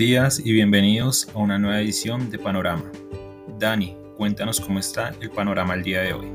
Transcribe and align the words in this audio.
Días 0.00 0.40
y 0.42 0.54
bienvenidos 0.54 1.28
a 1.34 1.38
una 1.40 1.58
nueva 1.58 1.78
edición 1.78 2.30
de 2.30 2.38
Panorama. 2.38 2.90
Dani, 3.58 3.94
cuéntanos 4.16 4.58
cómo 4.58 4.78
está 4.78 5.12
el 5.20 5.30
panorama 5.30 5.74
el 5.74 5.82
día 5.82 6.00
de 6.00 6.14
hoy. 6.14 6.26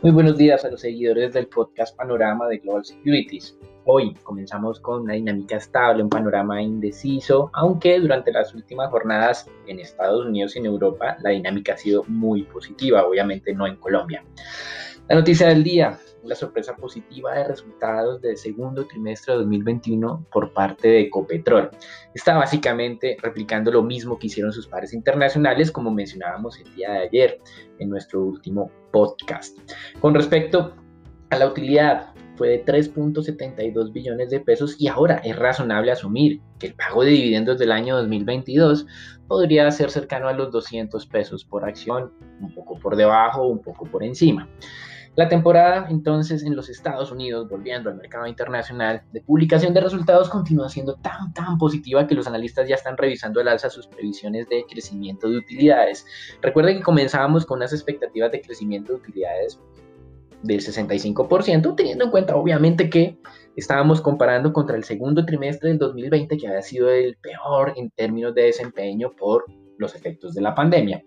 Muy 0.00 0.12
buenos 0.12 0.38
días 0.38 0.64
a 0.64 0.70
los 0.70 0.82
seguidores 0.82 1.32
del 1.32 1.48
podcast 1.48 1.96
Panorama 1.96 2.46
de 2.46 2.58
Global 2.58 2.84
Securities. 2.84 3.58
Hoy 3.92 4.14
comenzamos 4.22 4.78
con 4.78 5.02
una 5.02 5.14
dinámica 5.14 5.56
estable, 5.56 6.04
un 6.04 6.08
panorama 6.08 6.62
indeciso, 6.62 7.50
aunque 7.54 7.98
durante 7.98 8.30
las 8.30 8.54
últimas 8.54 8.88
jornadas 8.88 9.50
en 9.66 9.80
Estados 9.80 10.26
Unidos 10.26 10.54
y 10.54 10.60
en 10.60 10.66
Europa 10.66 11.16
la 11.22 11.30
dinámica 11.30 11.74
ha 11.74 11.76
sido 11.76 12.04
muy 12.06 12.44
positiva, 12.44 13.04
obviamente 13.04 13.52
no 13.52 13.66
en 13.66 13.74
Colombia. 13.74 14.22
La 15.08 15.16
noticia 15.16 15.48
del 15.48 15.64
día, 15.64 15.98
la 16.22 16.36
sorpresa 16.36 16.76
positiva 16.76 17.34
de 17.34 17.48
resultados 17.48 18.22
del 18.22 18.36
segundo 18.36 18.86
trimestre 18.86 19.32
de 19.32 19.40
2021 19.40 20.24
por 20.30 20.52
parte 20.52 20.86
de 20.86 21.00
Ecopetrol. 21.00 21.70
Está 22.14 22.36
básicamente 22.36 23.16
replicando 23.20 23.72
lo 23.72 23.82
mismo 23.82 24.20
que 24.20 24.28
hicieron 24.28 24.52
sus 24.52 24.68
pares 24.68 24.94
internacionales, 24.94 25.72
como 25.72 25.90
mencionábamos 25.90 26.60
el 26.60 26.72
día 26.76 26.92
de 26.92 26.98
ayer 26.98 27.38
en 27.80 27.90
nuestro 27.90 28.22
último 28.22 28.70
podcast. 28.92 29.58
Con 30.00 30.14
respecto 30.14 30.76
a 31.30 31.36
la 31.36 31.48
utilidad, 31.48 32.14
fue 32.40 32.48
de 32.48 32.64
3.72 32.64 33.92
billones 33.92 34.30
de 34.30 34.40
pesos 34.40 34.74
y 34.78 34.88
ahora 34.88 35.16
es 35.22 35.36
razonable 35.36 35.92
asumir 35.92 36.40
que 36.58 36.68
el 36.68 36.74
pago 36.74 37.04
de 37.04 37.10
dividendos 37.10 37.58
del 37.58 37.70
año 37.70 37.98
2022 37.98 38.86
podría 39.28 39.70
ser 39.70 39.90
cercano 39.90 40.26
a 40.26 40.32
los 40.32 40.50
200 40.50 41.04
pesos 41.04 41.44
por 41.44 41.66
acción, 41.66 42.14
un 42.40 42.54
poco 42.54 42.78
por 42.78 42.96
debajo, 42.96 43.46
un 43.46 43.58
poco 43.58 43.84
por 43.84 44.02
encima. 44.02 44.48
La 45.16 45.28
temporada 45.28 45.86
entonces 45.90 46.42
en 46.42 46.56
los 46.56 46.70
Estados 46.70 47.12
Unidos, 47.12 47.46
volviendo 47.46 47.90
al 47.90 47.96
mercado 47.96 48.26
internacional, 48.26 49.02
de 49.12 49.20
publicación 49.20 49.74
de 49.74 49.82
resultados 49.82 50.30
continúa 50.30 50.70
siendo 50.70 50.94
tan 50.94 51.34
tan 51.34 51.58
positiva 51.58 52.06
que 52.06 52.14
los 52.14 52.26
analistas 52.26 52.66
ya 52.66 52.76
están 52.76 52.96
revisando 52.96 53.40
al 53.42 53.48
alza 53.48 53.68
sus 53.68 53.86
previsiones 53.86 54.48
de 54.48 54.64
crecimiento 54.66 55.28
de 55.28 55.36
utilidades. 55.36 56.06
Recuerden 56.40 56.78
que 56.78 56.84
comenzábamos 56.84 57.44
con 57.44 57.58
unas 57.58 57.74
expectativas 57.74 58.32
de 58.32 58.40
crecimiento 58.40 58.94
de 58.94 58.98
utilidades 59.00 59.60
del 60.42 60.60
65%, 60.60 61.74
teniendo 61.76 62.04
en 62.04 62.10
cuenta 62.10 62.36
obviamente 62.36 62.88
que 62.88 63.18
estábamos 63.56 64.00
comparando 64.00 64.52
contra 64.52 64.76
el 64.76 64.84
segundo 64.84 65.24
trimestre 65.24 65.68
del 65.68 65.78
2020, 65.78 66.36
que 66.36 66.48
había 66.48 66.62
sido 66.62 66.90
el 66.90 67.16
peor 67.16 67.74
en 67.76 67.90
términos 67.90 68.34
de 68.34 68.44
desempeño 68.44 69.12
por 69.12 69.44
los 69.80 69.94
efectos 69.94 70.34
de 70.34 70.42
la 70.42 70.54
pandemia. 70.54 71.02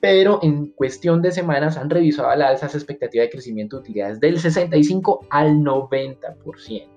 Pero 0.00 0.38
en 0.42 0.68
cuestión 0.68 1.20
de 1.20 1.32
semanas 1.32 1.76
han 1.76 1.90
revisado 1.90 2.28
al 2.28 2.42
alza 2.42 2.66
esa 2.66 2.78
expectativa 2.78 3.22
de 3.22 3.30
crecimiento 3.30 3.76
de 3.76 3.82
utilidades 3.82 4.20
del 4.20 4.38
65 4.38 5.26
al 5.30 5.56
90%. 5.56 6.88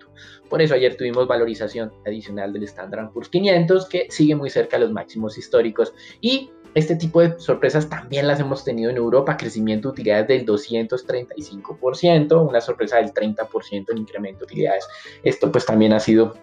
Por 0.49 0.61
eso 0.61 0.75
ayer 0.75 0.95
tuvimos 0.95 1.27
valorización 1.27 1.91
adicional 2.05 2.53
del 2.53 2.63
Standard 2.63 3.11
Poor's 3.11 3.29
500 3.29 3.89
que 3.89 4.07
sigue 4.09 4.35
muy 4.35 4.49
cerca 4.49 4.77
de 4.77 4.85
los 4.85 4.93
máximos 4.93 5.37
históricos 5.37 5.93
y 6.21 6.51
este 6.75 6.97
tipo 6.97 7.21
de 7.21 7.39
sorpresas 7.39 7.89
también 7.89 8.27
las 8.27 8.41
hemos 8.41 8.65
tenido 8.65 8.91
en 8.91 8.97
Europa, 8.97 9.37
crecimiento 9.37 9.87
de 9.87 9.93
utilidades 9.93 10.27
del 10.27 10.45
235%, 10.45 12.47
una 12.47 12.59
sorpresa 12.59 12.97
del 12.97 13.13
30% 13.13 13.85
en 13.91 13.97
incremento 13.97 14.39
de 14.39 14.45
utilidades. 14.45 14.85
Esto 15.23 15.51
pues 15.51 15.65
también 15.65 15.93
ha 15.93 16.01
sido, 16.01 16.35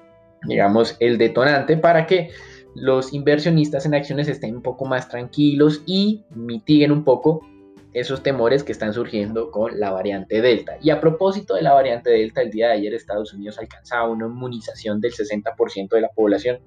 digamos, 0.44 0.96
el 1.00 1.18
detonante 1.18 1.76
para 1.76 2.06
que 2.06 2.30
los 2.74 3.12
inversionistas 3.12 3.84
en 3.84 3.94
acciones 3.94 4.26
estén 4.26 4.56
un 4.56 4.62
poco 4.62 4.86
más 4.86 5.10
tranquilos 5.10 5.82
y 5.84 6.24
mitiguen 6.34 6.92
un 6.92 7.04
poco 7.04 7.46
esos 7.92 8.22
temores 8.22 8.64
que 8.64 8.72
están 8.72 8.94
surgiendo 8.94 9.50
con 9.50 9.78
la 9.78 9.90
variante 9.90 10.40
Delta. 10.40 10.78
Y 10.80 10.88
a 10.88 10.98
propósito 10.98 11.56
de 11.56 11.62
la 11.62 11.74
variante 11.74 12.08
Delta, 12.08 12.40
el 12.40 12.50
día 12.50 12.68
de 12.68 12.74
ayer 12.74 12.94
Estados 12.94 13.34
Unidos 13.34 13.58
alcanzaba 13.58 14.08
una 14.08 14.24
inmunización 14.24 14.98
del 15.02 15.12
60% 15.12 15.90
de 15.90 16.00
la 16.00 16.08
población 16.08 16.60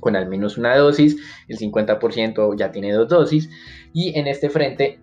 con 0.00 0.16
al 0.16 0.28
menos 0.28 0.58
una 0.58 0.76
dosis, 0.76 1.16
el 1.48 1.58
50% 1.58 2.56
ya 2.56 2.70
tiene 2.70 2.92
dos 2.92 3.08
dosis 3.08 3.50
y 3.92 4.18
en 4.18 4.26
este 4.26 4.50
frente 4.50 5.00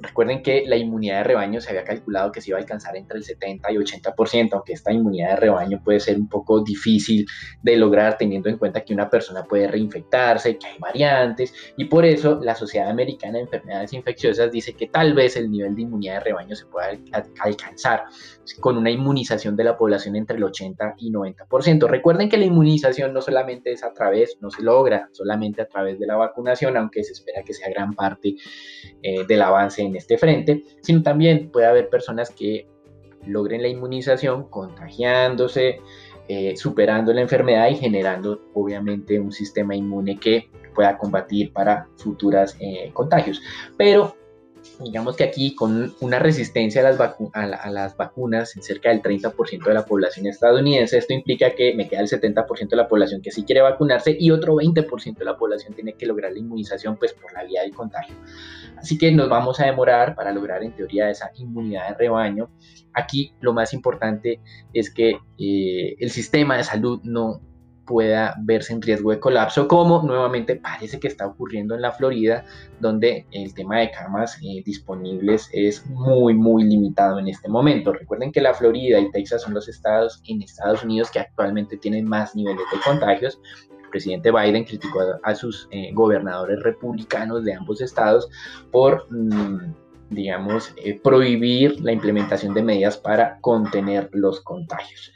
recuerden 0.00 0.42
que 0.42 0.64
la 0.66 0.76
inmunidad 0.76 1.18
de 1.18 1.24
rebaño 1.24 1.60
se 1.60 1.70
había 1.70 1.84
calculado 1.84 2.32
que 2.32 2.40
se 2.40 2.50
iba 2.50 2.58
a 2.58 2.60
alcanzar 2.60 2.96
entre 2.96 3.18
el 3.18 3.24
70 3.24 3.72
y 3.72 3.76
80%, 3.76 4.50
aunque 4.52 4.72
esta 4.72 4.92
inmunidad 4.92 5.30
de 5.30 5.36
rebaño 5.36 5.80
puede 5.82 6.00
ser 6.00 6.18
un 6.18 6.28
poco 6.28 6.62
difícil 6.62 7.26
de 7.62 7.76
lograr 7.76 8.18
teniendo 8.18 8.48
en 8.48 8.58
cuenta 8.58 8.84
que 8.84 8.92
una 8.92 9.08
persona 9.08 9.44
puede 9.44 9.68
reinfectarse, 9.68 10.58
que 10.58 10.66
hay 10.66 10.78
variantes, 10.78 11.54
y 11.76 11.86
por 11.86 12.04
eso 12.04 12.40
la 12.42 12.54
Sociedad 12.54 12.90
Americana 12.90 13.34
de 13.34 13.44
Enfermedades 13.44 13.92
Infecciosas 13.92 14.50
dice 14.50 14.74
que 14.74 14.88
tal 14.88 15.14
vez 15.14 15.36
el 15.36 15.50
nivel 15.50 15.74
de 15.74 15.82
inmunidad 15.82 16.14
de 16.14 16.20
rebaño 16.20 16.56
se 16.56 16.66
pueda 16.66 16.90
alcanzar 17.40 18.04
con 18.60 18.76
una 18.76 18.90
inmunización 18.90 19.56
de 19.56 19.64
la 19.64 19.76
población 19.76 20.16
entre 20.16 20.36
el 20.36 20.44
80 20.44 20.96
y 20.98 21.10
90%. 21.12 21.88
Recuerden 21.88 22.28
que 22.28 22.36
la 22.36 22.44
inmunización 22.44 23.12
no 23.12 23.20
solamente 23.20 23.72
es 23.72 23.84
a 23.84 23.92
través, 23.92 24.38
no 24.40 24.50
se 24.50 24.62
logra 24.62 25.08
solamente 25.12 25.62
a 25.62 25.68
través 25.68 25.98
de 25.98 26.06
la 26.06 26.16
vacunación, 26.16 26.76
aunque 26.76 27.04
se 27.04 27.12
espera 27.12 27.42
que 27.42 27.54
sea 27.54 27.70
gran 27.70 27.94
parte 27.94 28.36
eh, 29.02 29.24
del 29.30 29.42
avance 29.42 29.80
en 29.80 29.94
este 29.94 30.18
frente, 30.18 30.64
sino 30.82 31.02
también 31.02 31.50
puede 31.50 31.66
haber 31.66 31.88
personas 31.88 32.30
que 32.30 32.66
logren 33.26 33.62
la 33.62 33.68
inmunización 33.68 34.48
contagiándose, 34.50 35.80
eh, 36.26 36.56
superando 36.56 37.12
la 37.12 37.20
enfermedad 37.20 37.68
y 37.68 37.76
generando 37.76 38.40
obviamente 38.54 39.20
un 39.20 39.30
sistema 39.30 39.76
inmune 39.76 40.18
que 40.18 40.50
pueda 40.74 40.98
combatir 40.98 41.52
para 41.52 41.86
futuras 41.96 42.56
eh, 42.58 42.90
contagios. 42.92 43.40
Pero 43.76 44.16
digamos 44.78 45.16
que 45.16 45.24
aquí 45.24 45.54
con 45.54 45.94
una 46.00 46.18
resistencia 46.18 46.86
a 46.86 46.92
las, 46.92 47.00
a, 47.32 47.70
las 47.70 47.96
vacunas 47.96 48.56
en 48.56 48.62
cerca 48.62 48.90
del 48.90 49.02
30% 49.02 49.64
de 49.64 49.74
la 49.74 49.84
población 49.84 50.26
estadounidense, 50.26 50.98
esto 50.98 51.12
implica 51.12 51.54
que 51.54 51.74
me 51.74 51.88
queda 51.88 52.00
el 52.00 52.08
70% 52.08 52.68
de 52.68 52.76
la 52.76 52.88
población 52.88 53.20
que 53.22 53.30
sí 53.30 53.44
quiere 53.44 53.60
vacunarse 53.60 54.16
y 54.18 54.30
otro 54.30 54.54
20% 54.54 55.18
de 55.18 55.24
la 55.24 55.36
población 55.36 55.74
tiene 55.74 55.94
que 55.94 56.06
lograr 56.06 56.32
la 56.32 56.38
inmunización 56.38 56.96
pues 56.96 57.12
por 57.12 57.32
la 57.32 57.44
vía 57.44 57.62
del 57.62 57.74
contagio. 57.74 58.16
Así 58.76 58.96
que 58.96 59.12
nos 59.12 59.28
vamos 59.28 59.60
a 59.60 59.66
demorar 59.66 60.14
para 60.14 60.32
lograr 60.32 60.62
en 60.62 60.72
teoría 60.72 61.10
esa 61.10 61.30
inmunidad 61.36 61.88
de 61.90 61.94
rebaño. 61.94 62.50
Aquí 62.94 63.34
lo 63.40 63.52
más 63.52 63.72
importante 63.72 64.40
es 64.72 64.92
que 64.92 65.18
eh, 65.38 65.96
el 65.98 66.10
sistema 66.10 66.56
de 66.56 66.64
salud 66.64 67.00
no 67.04 67.40
pueda 67.90 68.36
verse 68.38 68.72
en 68.72 68.80
riesgo 68.80 69.10
de 69.10 69.18
colapso, 69.18 69.66
como 69.66 70.00
nuevamente 70.04 70.54
parece 70.54 71.00
que 71.00 71.08
está 71.08 71.26
ocurriendo 71.26 71.74
en 71.74 71.82
la 71.82 71.90
Florida, 71.90 72.44
donde 72.78 73.26
el 73.32 73.52
tema 73.52 73.78
de 73.78 73.90
camas 73.90 74.38
eh, 74.44 74.62
disponibles 74.64 75.50
es 75.52 75.84
muy, 75.86 76.34
muy 76.34 76.62
limitado 76.62 77.18
en 77.18 77.26
este 77.26 77.48
momento. 77.48 77.92
Recuerden 77.92 78.30
que 78.30 78.40
la 78.40 78.54
Florida 78.54 79.00
y 79.00 79.10
Texas 79.10 79.42
son 79.42 79.54
los 79.54 79.68
estados 79.68 80.22
en 80.28 80.40
Estados 80.40 80.84
Unidos 80.84 81.10
que 81.10 81.18
actualmente 81.18 81.76
tienen 81.78 82.08
más 82.08 82.36
niveles 82.36 82.64
de 82.72 82.80
contagios. 82.80 83.40
El 83.82 83.90
presidente 83.90 84.30
Biden 84.30 84.62
criticó 84.62 85.00
a, 85.24 85.34
sus 85.34 85.66
eh, 85.72 85.90
gobernadores 85.92 86.62
republicanos 86.62 87.44
de 87.44 87.54
ambos 87.54 87.80
estados 87.80 88.28
por... 88.70 89.04
Mm, 89.10 89.74
digamos, 90.10 90.74
eh, 90.76 90.98
prohibir 91.00 91.80
la 91.82 91.92
implementación 91.92 92.52
de 92.52 92.64
medidas 92.64 92.96
para 92.96 93.38
contener 93.40 94.10
los 94.12 94.40
contagios. 94.40 95.12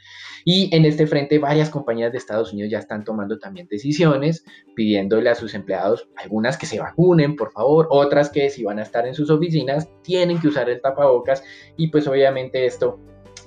Y 0.47 0.73
en 0.75 0.85
este 0.85 1.07
frente 1.07 1.39
varias 1.39 1.71
compañías 1.71 2.11
de 2.11 2.19
Estados 2.19 2.53
Unidos 2.53 2.71
ya 2.71 2.77
están 2.77 3.03
tomando 3.03 3.39
también 3.39 3.67
decisiones, 3.67 4.45
pidiéndole 4.75 5.31
a 5.31 5.35
sus 5.35 5.55
empleados, 5.55 6.07
algunas 6.15 6.55
que 6.55 6.67
se 6.67 6.79
vacunen, 6.79 7.35
por 7.35 7.51
favor, 7.51 7.87
otras 7.89 8.29
que 8.29 8.51
si 8.51 8.63
van 8.63 8.77
a 8.77 8.83
estar 8.83 9.07
en 9.07 9.15
sus 9.15 9.31
oficinas 9.31 9.89
tienen 10.03 10.39
que 10.39 10.47
usar 10.47 10.69
el 10.69 10.81
tapabocas 10.81 11.43
y 11.77 11.87
pues 11.87 12.07
obviamente 12.07 12.65
esto 12.65 12.99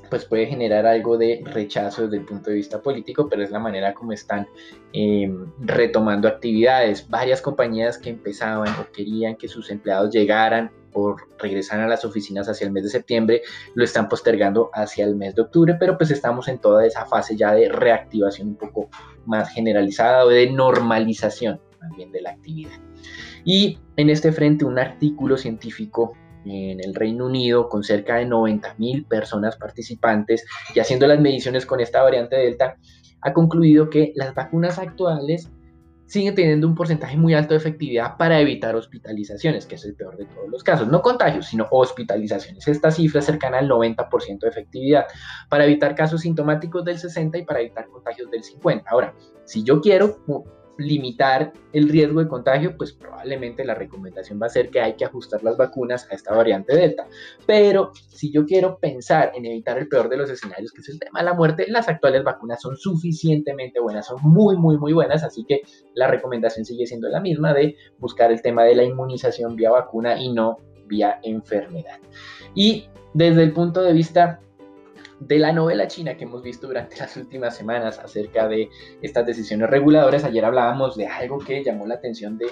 pues 0.08 0.24
puede 0.24 0.46
generar 0.46 0.86
algo 0.86 1.18
de 1.18 1.42
rechazo 1.44 2.02
desde 2.02 2.18
el 2.18 2.24
punto 2.24 2.50
de 2.50 2.56
vista 2.56 2.80
político, 2.80 3.28
pero 3.28 3.42
es 3.42 3.50
la 3.50 3.58
manera 3.58 3.94
como 3.94 4.12
están 4.12 4.48
em, 4.92 5.46
retomando 5.60 6.28
actividades. 6.28 7.08
Varias 7.08 7.42
compañías 7.42 7.98
que 7.98 8.10
empezaban 8.10 8.68
o 8.80 8.90
querían 8.92 9.36
que 9.36 9.48
sus 9.48 9.70
empleados 9.70 10.10
llegaran 10.10 10.70
por 10.92 11.28
regresar 11.38 11.80
a 11.80 11.86
las 11.86 12.04
oficinas 12.04 12.48
hacia 12.48 12.66
el 12.66 12.72
mes 12.72 12.84
de 12.84 12.90
septiembre, 12.90 13.42
lo 13.74 13.84
están 13.84 14.08
postergando 14.08 14.70
hacia 14.72 15.04
el 15.04 15.14
mes 15.16 15.34
de 15.34 15.42
octubre, 15.42 15.76
pero 15.78 15.96
pues 15.96 16.10
estamos 16.10 16.48
en 16.48 16.58
toda 16.58 16.86
esa 16.86 17.04
fase 17.06 17.36
ya 17.36 17.52
de 17.52 17.68
reactivación 17.68 18.48
un 18.48 18.56
poco 18.56 18.88
más 19.24 19.50
generalizada 19.50 20.24
o 20.24 20.28
de 20.28 20.50
normalización 20.50 21.60
también 21.78 22.10
de 22.10 22.22
la 22.22 22.30
actividad. 22.30 22.72
Y 23.44 23.78
en 23.96 24.10
este 24.10 24.32
frente 24.32 24.64
un 24.64 24.78
artículo 24.78 25.36
científico 25.36 26.16
en 26.48 26.80
el 26.82 26.94
Reino 26.94 27.26
Unido 27.26 27.68
con 27.68 27.84
cerca 27.84 28.16
de 28.16 28.24
90 28.24 28.74
mil 28.78 29.04
personas 29.04 29.56
participantes 29.56 30.44
y 30.74 30.80
haciendo 30.80 31.06
las 31.06 31.20
mediciones 31.20 31.66
con 31.66 31.80
esta 31.80 32.02
variante 32.02 32.36
Delta, 32.36 32.76
ha 33.20 33.32
concluido 33.32 33.90
que 33.90 34.12
las 34.14 34.34
vacunas 34.34 34.78
actuales 34.78 35.50
sigue 36.08 36.32
teniendo 36.32 36.66
un 36.66 36.74
porcentaje 36.74 37.18
muy 37.18 37.34
alto 37.34 37.52
de 37.52 37.58
efectividad 37.58 38.16
para 38.16 38.40
evitar 38.40 38.74
hospitalizaciones, 38.74 39.66
que 39.66 39.74
es 39.74 39.84
el 39.84 39.94
peor 39.94 40.16
de 40.16 40.24
todos 40.24 40.48
los 40.48 40.64
casos. 40.64 40.88
No 40.88 41.02
contagios, 41.02 41.46
sino 41.46 41.68
hospitalizaciones. 41.70 42.66
Esta 42.66 42.90
cifra 42.90 43.20
es 43.20 43.26
cercana 43.26 43.58
al 43.58 43.68
90% 43.68 44.40
de 44.40 44.48
efectividad 44.48 45.04
para 45.50 45.66
evitar 45.66 45.94
casos 45.94 46.22
sintomáticos 46.22 46.82
del 46.84 46.96
60% 46.96 47.40
y 47.40 47.44
para 47.44 47.60
evitar 47.60 47.88
contagios 47.88 48.30
del 48.30 48.42
50%. 48.42 48.84
Ahora, 48.86 49.14
si 49.44 49.62
yo 49.62 49.82
quiero 49.82 50.16
limitar 50.78 51.52
el 51.72 51.88
riesgo 51.88 52.20
de 52.20 52.28
contagio, 52.28 52.76
pues 52.76 52.92
probablemente 52.92 53.64
la 53.64 53.74
recomendación 53.74 54.40
va 54.40 54.46
a 54.46 54.50
ser 54.50 54.70
que 54.70 54.80
hay 54.80 54.94
que 54.94 55.04
ajustar 55.04 55.42
las 55.42 55.56
vacunas 55.56 56.08
a 56.10 56.14
esta 56.14 56.34
variante 56.34 56.74
Delta. 56.74 57.06
Pero 57.46 57.92
si 58.08 58.32
yo 58.32 58.46
quiero 58.46 58.78
pensar 58.78 59.32
en 59.34 59.44
evitar 59.44 59.76
el 59.76 59.88
peor 59.88 60.08
de 60.08 60.16
los 60.16 60.30
escenarios, 60.30 60.72
que 60.72 60.80
es 60.80 60.88
el 60.88 61.00
tema 61.00 61.18
de 61.20 61.26
la 61.26 61.34
muerte, 61.34 61.66
las 61.68 61.88
actuales 61.88 62.22
vacunas 62.22 62.62
son 62.62 62.76
suficientemente 62.76 63.80
buenas, 63.80 64.06
son 64.06 64.18
muy, 64.22 64.56
muy, 64.56 64.78
muy 64.78 64.92
buenas, 64.92 65.24
así 65.24 65.44
que 65.44 65.62
la 65.94 66.06
recomendación 66.06 66.64
sigue 66.64 66.86
siendo 66.86 67.08
la 67.08 67.20
misma 67.20 67.52
de 67.52 67.76
buscar 67.98 68.30
el 68.30 68.40
tema 68.40 68.64
de 68.64 68.76
la 68.76 68.84
inmunización 68.84 69.56
vía 69.56 69.70
vacuna 69.70 70.20
y 70.20 70.32
no 70.32 70.58
vía 70.86 71.18
enfermedad. 71.22 71.98
Y 72.54 72.88
desde 73.14 73.42
el 73.42 73.52
punto 73.52 73.82
de 73.82 73.92
vista 73.92 74.40
de 75.20 75.38
la 75.38 75.52
novela 75.52 75.86
china 75.88 76.16
que 76.16 76.24
hemos 76.24 76.42
visto 76.42 76.66
durante 76.66 76.96
las 77.00 77.16
últimas 77.16 77.56
semanas 77.56 77.98
acerca 77.98 78.48
de 78.48 78.68
estas 79.02 79.26
decisiones 79.26 79.70
reguladoras. 79.70 80.24
Ayer 80.24 80.44
hablábamos 80.44 80.96
de 80.96 81.06
algo 81.06 81.38
que 81.38 81.64
llamó 81.64 81.86
la 81.86 81.94
atención 81.94 82.38
de 82.38 82.46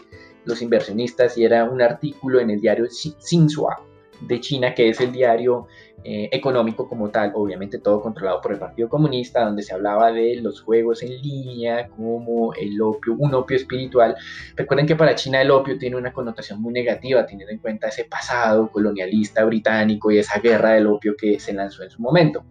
los 0.44 0.62
inversionistas 0.62 1.36
y 1.38 1.44
era 1.44 1.64
un 1.64 1.82
artículo 1.82 2.40
en 2.40 2.50
el 2.50 2.60
diario 2.60 2.86
Xinhua 2.86 3.82
de 4.20 4.40
China, 4.40 4.74
que 4.74 4.88
es 4.88 5.00
el 5.00 5.12
diario 5.12 5.66
eh, 6.04 6.28
económico 6.30 6.88
como 6.88 7.10
tal, 7.10 7.32
obviamente 7.34 7.78
todo 7.78 8.00
controlado 8.00 8.40
por 8.40 8.52
el 8.52 8.58
Partido 8.58 8.88
Comunista, 8.88 9.44
donde 9.44 9.62
se 9.62 9.74
hablaba 9.74 10.12
de 10.12 10.36
los 10.36 10.60
juegos 10.60 11.02
en 11.02 11.20
línea 11.20 11.88
como 11.88 12.54
el 12.54 12.80
opio, 12.80 13.14
un 13.18 13.34
opio 13.34 13.56
espiritual. 13.56 14.14
Recuerden 14.54 14.86
que 14.86 14.94
para 14.94 15.14
China 15.14 15.40
el 15.40 15.50
opio 15.50 15.78
tiene 15.78 15.96
una 15.96 16.12
connotación 16.12 16.60
muy 16.62 16.72
negativa, 16.72 17.26
teniendo 17.26 17.52
en 17.52 17.58
cuenta 17.58 17.88
ese 17.88 18.04
pasado 18.04 18.70
colonialista 18.70 19.44
británico 19.44 20.10
y 20.10 20.18
esa 20.18 20.38
guerra 20.38 20.72
del 20.72 20.86
opio 20.86 21.16
que 21.16 21.40
se 21.40 21.52
lanzó 21.52 21.82
en 21.82 21.90
su 21.90 22.00
momento. 22.00 22.44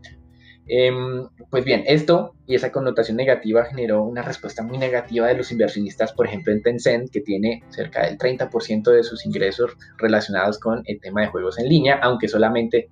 Em, 0.68 1.28
pues 1.52 1.64
bien, 1.64 1.84
esto 1.86 2.34
y 2.48 2.56
esa 2.56 2.72
connotación 2.72 3.18
negativa 3.18 3.66
generó 3.66 4.04
una 4.04 4.24
respuesta 4.24 4.64
muy 4.64 4.78
negativa 4.78 5.28
de 5.28 5.36
los 5.36 5.52
inversionistas, 5.52 6.12
por 6.14 6.26
ejemplo 6.26 6.52
en 6.52 6.64
Tencent, 6.64 7.12
que 7.12 7.22
tiene 7.22 7.64
cerca 7.70 8.06
del 8.06 8.18
30% 8.18 8.92
de 8.92 9.04
sus 9.04 9.26
ingresos 9.26 9.78
relacionados 9.98 10.60
con 10.60 10.82
el 10.86 11.00
tema 11.00 11.22
de 11.22 11.28
juegos 11.28 11.60
en 11.60 11.70
línea, 11.70 12.00
aunque 12.02 12.28
solamente 12.28 12.90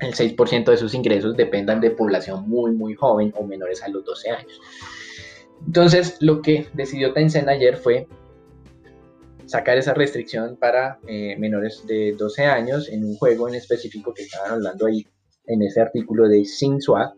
el 0.00 0.12
6% 0.12 0.70
de 0.70 0.76
sus 0.76 0.94
ingresos 0.94 1.36
dependan 1.36 1.80
de 1.80 1.90
población 1.90 2.48
muy, 2.48 2.72
muy 2.72 2.94
joven 2.94 3.32
o 3.36 3.46
menores 3.46 3.82
a 3.82 3.88
los 3.88 4.04
12 4.04 4.30
años. 4.30 4.60
Entonces, 5.66 6.18
lo 6.20 6.42
que 6.42 6.66
decidió 6.74 7.14
Tencent 7.14 7.48
ayer 7.48 7.76
fue 7.76 8.06
sacar 9.46 9.78
esa 9.78 9.94
restricción 9.94 10.56
para 10.56 10.98
eh, 11.06 11.36
menores 11.38 11.86
de 11.86 12.12
12 12.12 12.44
años 12.44 12.88
en 12.88 13.04
un 13.04 13.16
juego 13.16 13.48
en 13.48 13.54
específico 13.54 14.12
que 14.12 14.22
estaban 14.22 14.52
hablando 14.52 14.86
ahí 14.86 15.06
en 15.46 15.62
ese 15.62 15.80
artículo 15.80 16.28
de 16.28 16.44
Xinhua, 16.44 17.14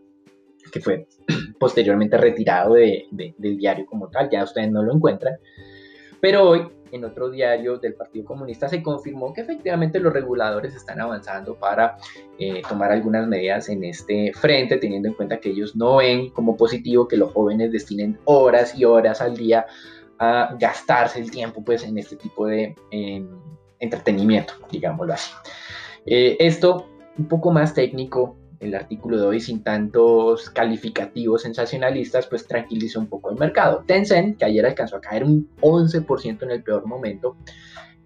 que 0.71 0.79
fue 0.79 1.07
posteriormente 1.59 2.17
retirado 2.17 2.75
de, 2.75 3.07
del 3.11 3.57
diario 3.57 3.85
como 3.85 4.09
tal, 4.09 4.29
ya 4.29 4.43
ustedes 4.43 4.71
no 4.71 4.83
lo 4.83 4.93
encuentran. 4.93 5.37
Pero 6.19 6.49
hoy, 6.49 6.67
en 6.91 7.05
otro 7.05 7.29
diario 7.29 7.77
del 7.77 7.93
Partido 7.93 8.25
Comunista, 8.25 8.67
se 8.67 8.81
confirmó 8.81 9.33
que 9.33 9.41
efectivamente 9.41 9.99
los 9.99 10.13
reguladores 10.13 10.75
están 10.75 10.99
avanzando 10.99 11.55
para 11.55 11.97
eh, 12.39 12.61
tomar 12.67 12.91
algunas 12.91 13.27
medidas 13.27 13.69
en 13.69 13.83
este 13.83 14.31
frente, 14.33 14.77
teniendo 14.77 15.09
en 15.09 15.13
cuenta 15.13 15.39
que 15.39 15.49
ellos 15.49 15.75
no 15.75 15.97
ven 15.97 16.29
como 16.29 16.57
positivo 16.57 17.07
que 17.07 17.17
los 17.17 17.31
jóvenes 17.33 17.71
destinen 17.71 18.17
horas 18.25 18.77
y 18.77 18.85
horas 18.85 19.21
al 19.21 19.37
día 19.37 19.65
a 20.19 20.55
gastarse 20.59 21.19
el 21.19 21.29
tiempo 21.29 21.63
pues, 21.63 21.83
en 21.83 21.97
este 21.97 22.15
tipo 22.15 22.47
de 22.47 22.75
em, 22.89 23.29
entretenimiento, 23.79 24.53
digámoslo 24.71 25.13
así. 25.13 25.31
Eh, 26.05 26.37
esto 26.39 26.87
un 27.17 27.27
poco 27.27 27.51
más 27.51 27.73
técnico, 27.73 28.37
el 28.59 28.73
artículo 28.73 29.17
de 29.17 29.25
hoy 29.25 29.39
sin 29.39 29.63
tantos 29.63 30.49
calificativos 30.49 31.43
sensacionalistas, 31.43 32.27
pues 32.27 32.47
tranquilizó 32.47 32.99
un 32.99 33.07
poco 33.07 33.29
el 33.29 33.37
mercado. 33.37 33.83
Tencent, 33.85 34.37
que 34.37 34.45
ayer 34.45 34.65
alcanzó 34.65 34.97
a 34.97 35.01
caer 35.01 35.23
un 35.23 35.49
11% 35.61 36.43
en 36.43 36.51
el 36.51 36.63
peor 36.63 36.85
momento, 36.85 37.37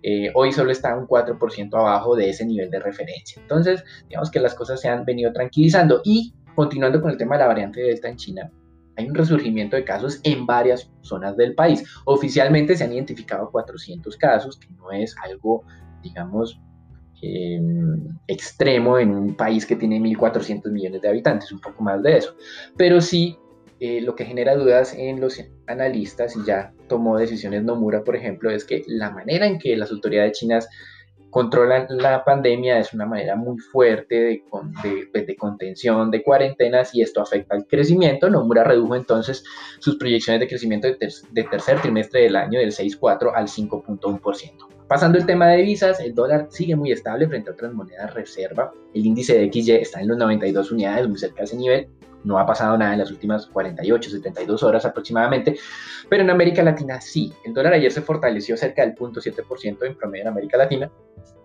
eh, 0.04 0.32
hoy 0.34 0.52
solo 0.52 0.72
está 0.72 0.98
un 0.98 1.08
4% 1.08 1.74
abajo 1.76 2.16
de 2.16 2.30
ese 2.30 2.46
nivel 2.46 2.70
de 2.70 2.80
referencia. 2.80 3.42
Entonces, 3.42 3.84
digamos 4.10 4.32
que 4.32 4.40
las 4.40 4.56
cosas 4.56 4.82
se 4.82 4.90
han 4.90 5.06
venido 5.06 5.32
tranquilizando. 5.32 6.02
Y 6.04 6.34
continuando 6.56 7.02
con 7.02 7.12
el 7.12 7.18
tema 7.18 7.36
de 7.36 7.44
la 7.44 7.48
variante 7.48 7.82
Delta 7.82 8.10
en 8.10 8.18
China, 8.18 8.52
hay 8.98 9.08
un 9.08 9.16
resurgimiento 9.16 9.76
de 9.76 9.84
casos 9.84 10.20
en 10.24 10.46
varias 10.46 10.92
zonas 11.02 11.38
del 11.38 11.56
país. 11.56 11.84
Oficialmente 12.06 12.76
se 12.76 12.84
han 12.84 12.94
identificado 12.94 13.50
400 13.52 14.18
casos, 14.18 14.58
que 14.58 14.70
no 14.74 14.92
es 14.92 15.16
algo, 15.24 15.64
digamos, 16.04 16.60
Em, 17.24 18.08
extremo 18.28 18.98
en 18.98 19.12
un 19.12 19.36
país 19.36 19.68
que 19.68 19.76
tiene 19.76 20.00
1.400 20.00 20.72
millones 20.72 21.02
de 21.02 21.10
habitantes, 21.10 21.52
un 21.52 21.60
poco 21.60 21.84
más 21.84 22.02
de 22.02 22.18
eso. 22.18 22.36
Pero 22.76 23.00
sí, 23.00 23.38
eh, 23.80 24.02
lo 24.02 24.16
que 24.16 24.26
genera 24.26 24.56
dudas 24.56 24.96
en 24.98 25.22
los 25.22 25.40
analistas, 25.68 26.36
y 26.36 26.44
ya 26.46 26.74
tomó 26.88 27.20
decisiones 27.20 27.64
Nomura, 27.64 28.04
por 28.04 28.16
ejemplo, 28.16 28.50
es 28.50 28.66
que 28.66 28.84
la 28.88 29.12
manera 29.12 29.46
en 29.46 29.60
que 29.60 29.78
las 29.78 29.92
autoridades 29.92 30.40
chinas 30.40 30.68
controlan 31.30 31.88
la 31.90 32.24
pandemia 32.26 32.80
es 32.80 32.92
una 32.92 33.06
manera 33.06 33.36
muy 33.36 33.58
fuerte 33.60 34.16
de, 34.16 34.44
pues, 34.50 35.28
de, 35.28 35.36
contención 35.36 36.10
de 36.10 36.24
cuarentenas 36.24 36.94
y 36.96 37.04
esto 37.04 37.22
afecta 37.22 37.56
al 37.56 37.68
crecimiento. 37.68 38.32
Nomura 38.32 38.64
redujo 38.64 38.96
entonces 38.96 39.44
sus 39.80 39.98
proyecciones 39.98 40.40
de 40.40 40.48
crecimiento 40.48 40.88
de, 40.88 40.98
de 41.32 41.44
tercer 41.44 41.80
trimestre 41.82 42.24
del 42.24 42.36
año 42.36 42.60
del 42.60 42.72
6,4 42.72 43.32
al 43.34 43.48
5,1%. 43.48 44.81
Pasando 44.92 45.18
el 45.18 45.26
tema 45.26 45.48
de 45.48 45.60
divisas, 45.60 46.02
el 46.02 46.14
dólar 46.14 46.48
sigue 46.50 46.76
muy 46.76 46.92
estable 46.92 47.26
frente 47.26 47.50
a 47.50 47.54
otras 47.54 47.72
monedas 47.74 48.14
reserva. 48.14 48.74
El 48.94 49.06
índice 49.06 49.38
de 49.38 49.50
XY 49.50 49.72
está 49.76 50.02
en 50.02 50.10
los 50.10 50.18
92 50.18 50.70
unidades, 50.70 51.08
muy 51.08 51.18
cerca 51.18 51.38
de 51.38 51.44
ese 51.46 51.56
nivel. 51.56 51.88
No 52.26 52.38
ha 52.38 52.46
pasado 52.46 52.78
nada 52.78 52.92
en 52.92 53.00
las 53.00 53.10
últimas 53.10 53.48
48, 53.48 54.10
72 54.10 54.62
horas 54.64 54.84
aproximadamente. 54.84 55.58
Pero 56.10 56.24
en 56.24 56.30
América 56.30 56.62
Latina 56.62 57.00
sí. 57.00 57.32
El 57.46 57.54
dólar 57.54 57.72
ayer 57.72 57.90
se 57.90 58.02
fortaleció 58.02 58.58
cerca 58.58 58.82
del 58.82 58.94
0.7% 58.94 59.78
en 59.86 59.96
promedio 59.96 60.24
en 60.24 60.28
América 60.28 60.58
Latina. 60.58 60.92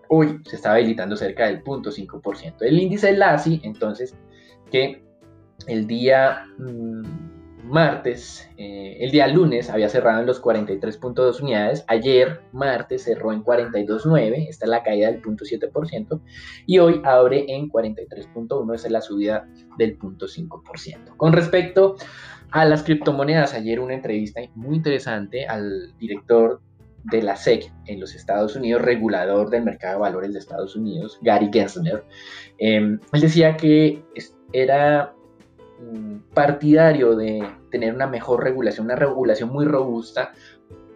Hoy 0.09 0.41
se 0.43 0.57
está 0.57 0.73
habilitando 0.73 1.15
cerca 1.15 1.45
del 1.45 1.63
0.5%. 1.63 2.55
El 2.59 2.77
índice 2.77 3.13
LASI, 3.13 3.61
entonces, 3.63 4.13
que 4.69 5.05
el 5.67 5.87
día... 5.87 6.47
Mm, 6.57 7.36
martes, 7.67 8.49
eh, 8.57 8.97
el 8.99 9.11
día 9.11 9.27
lunes 9.27 9.69
había 9.69 9.89
cerrado 9.89 10.21
en 10.21 10.25
los 10.25 10.41
43.2 10.41 11.41
unidades, 11.41 11.83
ayer 11.87 12.41
martes 12.51 13.03
cerró 13.03 13.31
en 13.31 13.43
42.9, 13.43 14.47
esta 14.49 14.65
es 14.65 14.69
la 14.69 14.83
caída 14.83 15.11
del 15.11 15.21
0.7%, 15.21 16.21
y 16.65 16.79
hoy 16.79 17.01
abre 17.03 17.45
en 17.47 17.69
43.1, 17.69 18.73
esa 18.73 18.87
es 18.87 18.91
la 18.91 19.01
subida 19.01 19.47
del 19.77 19.97
0.5%. 19.99 21.17
Con 21.17 21.33
respecto 21.33 21.95
a 22.51 22.65
las 22.65 22.83
criptomonedas, 22.83 23.53
ayer 23.53 23.79
una 23.79 23.93
entrevista 23.93 24.41
muy 24.55 24.77
interesante 24.77 25.45
al 25.45 25.95
director 25.97 26.61
de 27.03 27.21
la 27.21 27.35
SEC 27.35 27.71
en 27.85 27.99
los 27.99 28.15
Estados 28.15 28.55
Unidos, 28.55 28.81
regulador 28.81 29.49
del 29.49 29.63
mercado 29.63 29.95
de 29.95 30.01
valores 30.01 30.33
de 30.33 30.39
Estados 30.39 30.75
Unidos, 30.75 31.19
Gary 31.21 31.49
Gensler, 31.51 32.03
em, 32.57 32.99
él 33.13 33.21
decía 33.21 33.55
que 33.55 34.03
era 34.53 35.13
partidario 36.33 37.15
de 37.15 37.47
tener 37.71 37.93
una 37.93 38.07
mejor 38.07 38.43
regulación, 38.43 38.85
una 38.85 38.95
regulación 38.95 39.49
muy 39.49 39.65
robusta 39.65 40.33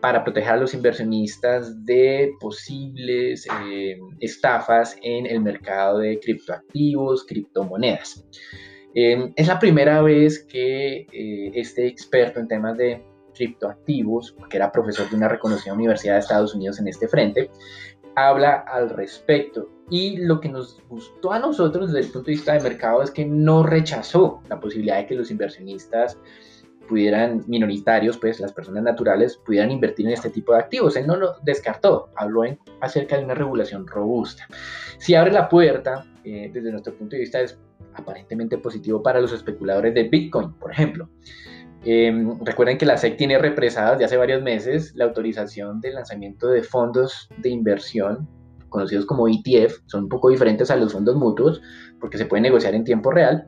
para 0.02 0.24
proteger 0.24 0.54
a 0.54 0.58
los 0.58 0.74
inversionistas 0.74 1.86
de 1.86 2.34
posibles 2.40 3.48
eh, 3.66 4.00
estafas 4.20 4.98
en 5.02 5.28
el 5.28 5.42
mercado 5.42 6.00
de 6.00 6.20
criptoactivos, 6.20 7.26
criptomonedas. 7.26 8.26
Eh, 8.96 9.32
es 9.36 9.48
la 9.48 9.60
primera 9.60 10.02
vez 10.02 10.44
que 10.44 11.08
eh, 11.12 11.52
este 11.54 11.88
experto 11.88 12.40
en 12.40 12.48
temas 12.48 12.78
de 12.78 13.06
criptoactivos, 13.34 14.36
que 14.50 14.58
era 14.58 14.72
profesor 14.72 15.10
de 15.10 15.16
una 15.16 15.30
reconocida 15.30 15.74
universidad 15.74 16.16
de 16.16 16.20
Estados 16.20 16.54
Unidos 16.54 16.80
en 16.80 16.88
este 16.88 17.08
frente, 17.08 17.50
habla 18.16 18.66
al 18.68 18.90
respecto. 18.90 19.70
Y 19.92 20.16
lo 20.16 20.40
que 20.40 20.48
nos 20.48 20.82
gustó 20.88 21.34
a 21.34 21.40
nosotros 21.40 21.92
desde 21.92 22.08
el 22.08 22.14
punto 22.14 22.28
de 22.28 22.32
vista 22.32 22.54
de 22.54 22.62
mercado 22.62 23.04
es 23.04 23.12
que 23.12 23.26
no 23.26 23.62
rechazó 23.62 24.42
la 24.50 24.58
posibilidad 24.58 24.96
de 24.96 25.06
que 25.06 25.16
los 25.16 25.30
inversionistas 25.32 26.18
pudieran, 26.88 27.44
minoritarios, 27.48 28.18
pues 28.18 28.40
las 28.40 28.54
personas 28.54 28.84
naturales, 28.84 29.36
pudieran 29.36 29.70
invertir 29.70 30.08
en 30.08 30.14
este 30.14 30.30
tipo 30.30 30.54
de 30.54 30.60
activos. 30.60 30.96
Él 30.96 31.08
no 31.08 31.18
lo 31.18 31.36
descartó, 31.44 32.10
habló 32.16 32.46
en, 32.46 32.58
acerca 32.80 33.18
de 33.18 33.26
una 33.26 33.34
regulación 33.34 33.86
robusta. 33.86 34.48
Si 34.98 35.14
abre 35.14 35.34
la 35.34 35.50
puerta, 35.50 36.06
eh, 36.24 36.50
desde 36.54 36.72
nuestro 36.72 36.94
punto 36.96 37.18
de 37.18 37.24
vista, 37.24 37.42
es 37.42 37.60
aparentemente 37.94 38.58
positivo 38.58 39.04
para 39.04 39.20
los 39.20 39.34
especuladores 39.34 39.94
de 39.94 40.04
Bitcoin, 40.04 40.54
por 40.54 40.72
ejemplo. 40.72 41.10
Em, 41.84 42.40
recuerden 42.46 42.78
que 42.78 42.86
la 42.86 42.96
SEC 42.96 43.18
tiene 43.18 43.38
represadas 43.40 44.00
de 44.00 44.06
hace 44.06 44.16
varios 44.16 44.42
meses 44.42 44.96
la 44.96 45.04
autorización 45.04 45.82
de 45.82 45.92
lanzamiento 45.92 46.48
de 46.48 46.64
fondos 46.64 47.28
de 47.40 47.50
inversión 47.50 48.30
conocidos 48.72 49.06
como 49.06 49.28
ETF, 49.28 49.82
son 49.86 50.06
un 50.06 50.10
poco 50.10 50.30
diferentes 50.30 50.72
a 50.72 50.76
los 50.76 50.92
fondos 50.92 51.16
mutuos 51.16 51.62
porque 52.00 52.18
se 52.18 52.26
pueden 52.26 52.44
negociar 52.44 52.74
en 52.74 52.84
tiempo 52.84 53.12
real 53.12 53.48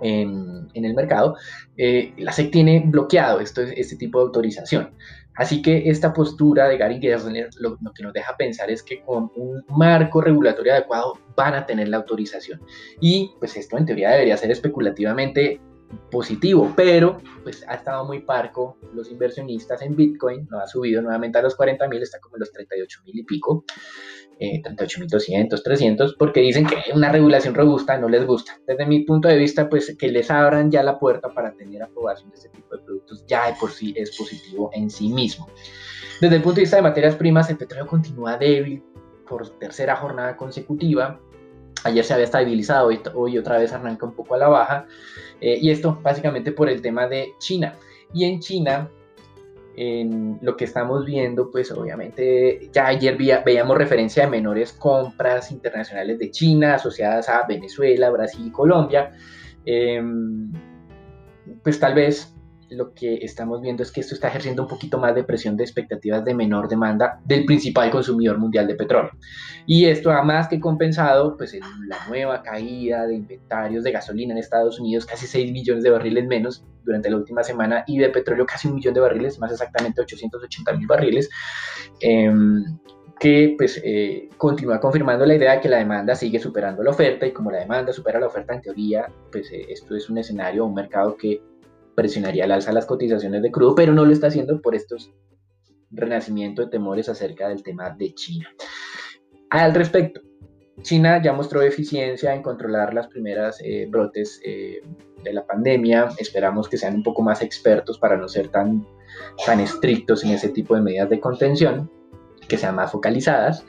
en, 0.00 0.68
el 0.72 0.94
mercado. 0.94 1.36
Eh, 1.76 2.14
la 2.16 2.32
SEC 2.32 2.50
tiene 2.50 2.82
bloqueado 2.86 3.40
esto, 3.40 3.60
este 3.60 3.96
tipo 3.96 4.18
de 4.18 4.24
autorización. 4.26 4.90
Así 5.34 5.62
que 5.62 5.88
esta 5.88 6.12
postura 6.12 6.68
de 6.68 6.76
Gary 6.76 7.00
Gensler 7.00 7.48
lo, 7.58 7.78
lo, 7.80 7.92
que 7.92 8.02
nos 8.02 8.12
deja 8.12 8.36
pensar 8.36 8.70
es 8.70 8.82
que 8.82 9.02
con 9.02 9.30
un 9.36 9.62
marco 9.68 10.20
regulatorio 10.20 10.72
adecuado 10.72 11.18
van 11.36 11.54
a 11.54 11.66
tener 11.66 11.88
la 11.88 11.98
autorización. 11.98 12.60
Y 13.00 13.32
pues 13.38 13.56
esto 13.56 13.78
en 13.78 13.86
teoría 13.86 14.10
debería 14.10 14.36
ser 14.36 14.50
especulativamente 14.50 15.60
positivo, 16.10 16.72
pero 16.76 17.18
pues 17.42 17.64
ha 17.68 17.74
estado 17.74 18.04
muy 18.04 18.20
parco 18.20 18.76
los 18.94 19.10
inversionistas 19.10 19.82
en 19.82 19.96
Bitcoin, 19.96 20.46
no 20.50 20.58
ha 20.58 20.66
subido 20.66 21.02
nuevamente 21.02 21.38
a 21.38 21.42
los 21.42 21.54
40 21.54 21.88
mil, 21.88 22.02
está 22.02 22.18
como 22.20 22.36
en 22.36 22.40
los 22.40 22.52
38 22.52 23.00
mil 23.04 23.18
y 23.18 23.24
pico, 23.24 23.64
eh, 24.42 24.60
38.200, 24.60 25.62
300, 25.62 26.16
porque 26.18 26.40
dicen 26.40 26.66
que 26.66 26.76
una 26.92 27.12
regulación 27.12 27.54
robusta 27.54 27.96
no 27.96 28.08
les 28.08 28.26
gusta. 28.26 28.58
Desde 28.66 28.86
mi 28.86 29.04
punto 29.04 29.28
de 29.28 29.36
vista, 29.36 29.68
pues 29.68 29.96
que 29.96 30.08
les 30.08 30.32
abran 30.32 30.68
ya 30.68 30.82
la 30.82 30.98
puerta 30.98 31.32
para 31.32 31.52
tener 31.52 31.80
aprobación 31.80 32.30
de 32.30 32.36
este 32.36 32.48
tipo 32.48 32.76
de 32.76 32.82
productos 32.82 33.24
ya 33.26 33.46
de 33.46 33.54
por 33.54 33.70
sí 33.70 33.94
es 33.96 34.16
positivo 34.16 34.70
en 34.72 34.90
sí 34.90 35.10
mismo. 35.10 35.46
Desde 36.20 36.36
el 36.36 36.42
punto 36.42 36.56
de 36.56 36.62
vista 36.62 36.76
de 36.76 36.82
materias 36.82 37.14
primas, 37.14 37.50
el 37.50 37.56
petróleo 37.56 37.86
continúa 37.86 38.36
débil 38.36 38.82
por 39.28 39.48
tercera 39.60 39.94
jornada 39.94 40.36
consecutiva. 40.36 41.20
Ayer 41.84 42.04
se 42.04 42.14
había 42.14 42.24
estabilizado, 42.24 42.88
hoy, 42.88 43.00
hoy 43.14 43.38
otra 43.38 43.58
vez 43.58 43.72
arranca 43.72 44.06
un 44.06 44.14
poco 44.14 44.34
a 44.34 44.38
la 44.38 44.48
baja. 44.48 44.86
Eh, 45.40 45.58
y 45.62 45.70
esto 45.70 46.00
básicamente 46.02 46.50
por 46.50 46.68
el 46.68 46.82
tema 46.82 47.06
de 47.06 47.32
China. 47.38 47.76
Y 48.12 48.24
en 48.24 48.40
China, 48.40 48.90
en 49.76 50.38
lo 50.42 50.56
que 50.56 50.64
estamos 50.64 51.06
viendo, 51.06 51.50
pues 51.50 51.70
obviamente 51.72 52.68
ya 52.72 52.88
ayer 52.88 53.16
veíamos 53.16 53.78
referencia 53.78 54.24
de 54.24 54.30
menores 54.30 54.72
compras 54.72 55.50
internacionales 55.50 56.18
de 56.18 56.30
China 56.30 56.74
asociadas 56.74 57.28
a 57.28 57.46
Venezuela, 57.46 58.10
Brasil 58.10 58.46
y 58.46 58.50
Colombia. 58.50 59.12
Em, 59.64 60.52
pues 61.62 61.78
tal 61.80 61.94
vez 61.94 62.34
lo 62.76 62.92
que 62.94 63.16
estamos 63.22 63.60
viendo 63.60 63.82
es 63.82 63.90
que 63.90 64.00
esto 64.00 64.14
está 64.14 64.28
ejerciendo 64.28 64.62
un 64.62 64.68
poquito 64.68 64.98
más 64.98 65.14
de 65.14 65.24
presión 65.24 65.56
de 65.56 65.64
expectativas 65.64 66.24
de 66.24 66.34
menor 66.34 66.68
demanda 66.68 67.20
del 67.24 67.44
principal 67.44 67.90
consumidor 67.90 68.38
mundial 68.38 68.66
de 68.66 68.74
petróleo. 68.74 69.12
Y 69.66 69.86
esto 69.86 70.10
ha 70.10 70.22
más 70.22 70.48
que 70.48 70.60
compensado 70.60 71.36
pues, 71.36 71.54
en 71.54 71.62
la 71.88 71.98
nueva 72.08 72.42
caída 72.42 73.06
de 73.06 73.16
inventarios 73.16 73.84
de 73.84 73.92
gasolina 73.92 74.32
en 74.32 74.38
Estados 74.38 74.80
Unidos, 74.80 75.06
casi 75.06 75.26
6 75.26 75.52
millones 75.52 75.84
de 75.84 75.90
barriles 75.90 76.26
menos 76.26 76.64
durante 76.84 77.10
la 77.10 77.16
última 77.16 77.42
semana, 77.42 77.84
y 77.86 77.98
de 77.98 78.08
petróleo 78.08 78.46
casi 78.46 78.68
un 78.68 78.74
millón 78.74 78.94
de 78.94 79.00
barriles, 79.00 79.38
más 79.38 79.52
exactamente 79.52 80.00
880 80.00 80.72
mil 80.72 80.86
barriles. 80.86 81.28
Em, 82.00 82.64
que 83.22 83.54
pues 83.56 83.80
eh, 83.84 84.28
continúa 84.36 84.80
confirmando 84.80 85.24
la 85.24 85.36
idea 85.36 85.52
de 85.52 85.60
que 85.60 85.68
la 85.68 85.76
demanda 85.76 86.16
sigue 86.16 86.40
superando 86.40 86.82
la 86.82 86.90
oferta 86.90 87.24
y 87.24 87.30
como 87.30 87.52
la 87.52 87.58
demanda 87.58 87.92
supera 87.92 88.18
la 88.18 88.26
oferta 88.26 88.52
en 88.52 88.62
teoría, 88.62 89.06
pues 89.30 89.52
eh, 89.52 89.66
esto 89.68 89.94
es 89.94 90.10
un 90.10 90.18
escenario, 90.18 90.66
un 90.66 90.74
mercado 90.74 91.16
que 91.16 91.40
presionaría 91.94 92.44
al 92.44 92.52
alza 92.52 92.72
las 92.72 92.86
cotizaciones 92.86 93.42
de 93.42 93.50
crudo, 93.50 93.74
pero 93.74 93.92
no 93.92 94.04
lo 94.04 94.12
está 94.12 94.28
haciendo 94.28 94.60
por 94.60 94.74
estos 94.74 95.12
renacimiento 95.90 96.62
de 96.62 96.68
temores 96.68 97.08
acerca 97.08 97.48
del 97.48 97.62
tema 97.62 97.90
de 97.90 98.14
China. 98.14 98.48
Al 99.50 99.74
respecto, 99.74 100.20
China 100.80 101.20
ya 101.22 101.32
mostró 101.32 101.62
eficiencia 101.62 102.34
en 102.34 102.42
controlar 102.42 102.94
las 102.94 103.08
primeras 103.08 103.60
eh, 103.62 103.86
brotes 103.88 104.40
eh, 104.44 104.82
de 105.22 105.32
la 105.32 105.46
pandemia. 105.46 106.08
Esperamos 106.18 106.68
que 106.68 106.78
sean 106.78 106.96
un 106.96 107.02
poco 107.02 107.22
más 107.22 107.42
expertos 107.42 107.98
para 107.98 108.16
no 108.16 108.28
ser 108.28 108.48
tan, 108.48 108.86
tan 109.44 109.60
estrictos 109.60 110.24
en 110.24 110.30
ese 110.30 110.48
tipo 110.48 110.74
de 110.74 110.80
medidas 110.80 111.10
de 111.10 111.20
contención, 111.20 111.90
que 112.48 112.56
sean 112.56 112.74
más 112.74 112.90
focalizadas. 112.90 113.64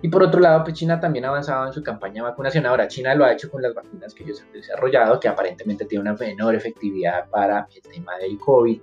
Y 0.00 0.08
por 0.08 0.22
otro 0.22 0.40
lado, 0.40 0.62
pues 0.62 0.76
China 0.76 1.00
también 1.00 1.24
ha 1.24 1.28
avanzado 1.28 1.66
en 1.66 1.72
su 1.72 1.82
campaña 1.82 2.22
de 2.22 2.30
vacunación. 2.30 2.66
Ahora, 2.66 2.86
China 2.86 3.14
lo 3.14 3.24
ha 3.24 3.32
hecho 3.32 3.50
con 3.50 3.62
las 3.62 3.74
vacunas 3.74 4.14
que 4.14 4.22
ellos 4.22 4.40
han 4.42 4.52
desarrollado, 4.52 5.18
que 5.18 5.26
aparentemente 5.26 5.86
tienen 5.86 6.08
una 6.08 6.16
menor 6.16 6.54
efectividad 6.54 7.28
para 7.30 7.66
el 7.74 7.82
tema 7.82 8.16
del 8.18 8.38
COVID 8.38 8.80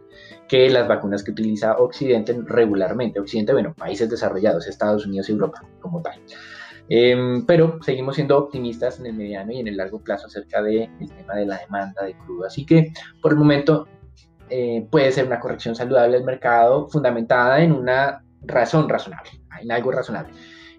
que 0.47 0.69
las 0.69 0.87
vacunas 0.87 1.23
que 1.23 1.31
utiliza 1.31 1.77
Occidente 1.77 2.37
regularmente. 2.45 3.19
Occidente, 3.19 3.53
bueno, 3.53 3.73
países 3.73 4.09
desarrollados, 4.09 4.67
Estados 4.67 5.05
Unidos 5.05 5.29
y 5.29 5.31
Europa 5.31 5.63
como 5.79 6.01
tal. 6.01 6.19
Em, 6.87 7.45
pero 7.45 7.79
seguimos 7.81 8.15
siendo 8.15 8.37
optimistas 8.37 8.99
en 8.99 9.07
el 9.07 9.13
mediano 9.13 9.51
y 9.51 9.59
en 9.59 9.67
el 9.67 9.77
largo 9.77 9.99
plazo 10.01 10.27
acerca 10.27 10.61
del 10.61 10.89
tema 11.17 11.35
de 11.35 11.45
la 11.45 11.57
demanda 11.57 12.03
de 12.03 12.13
crudo. 12.13 12.45
Así 12.45 12.65
que 12.65 12.91
por 13.21 13.31
el 13.31 13.37
momento 13.37 13.87
eh, 14.49 14.87
puede 14.91 15.11
ser 15.11 15.25
una 15.25 15.39
corrección 15.39 15.75
saludable 15.75 16.17
del 16.17 16.25
mercado 16.25 16.87
fundamentada 16.87 17.61
en 17.61 17.71
una 17.71 18.23
razón 18.43 18.87
razonable, 18.87 19.31
en 19.61 19.71
algo 19.71 19.91
razonable. 19.91 20.33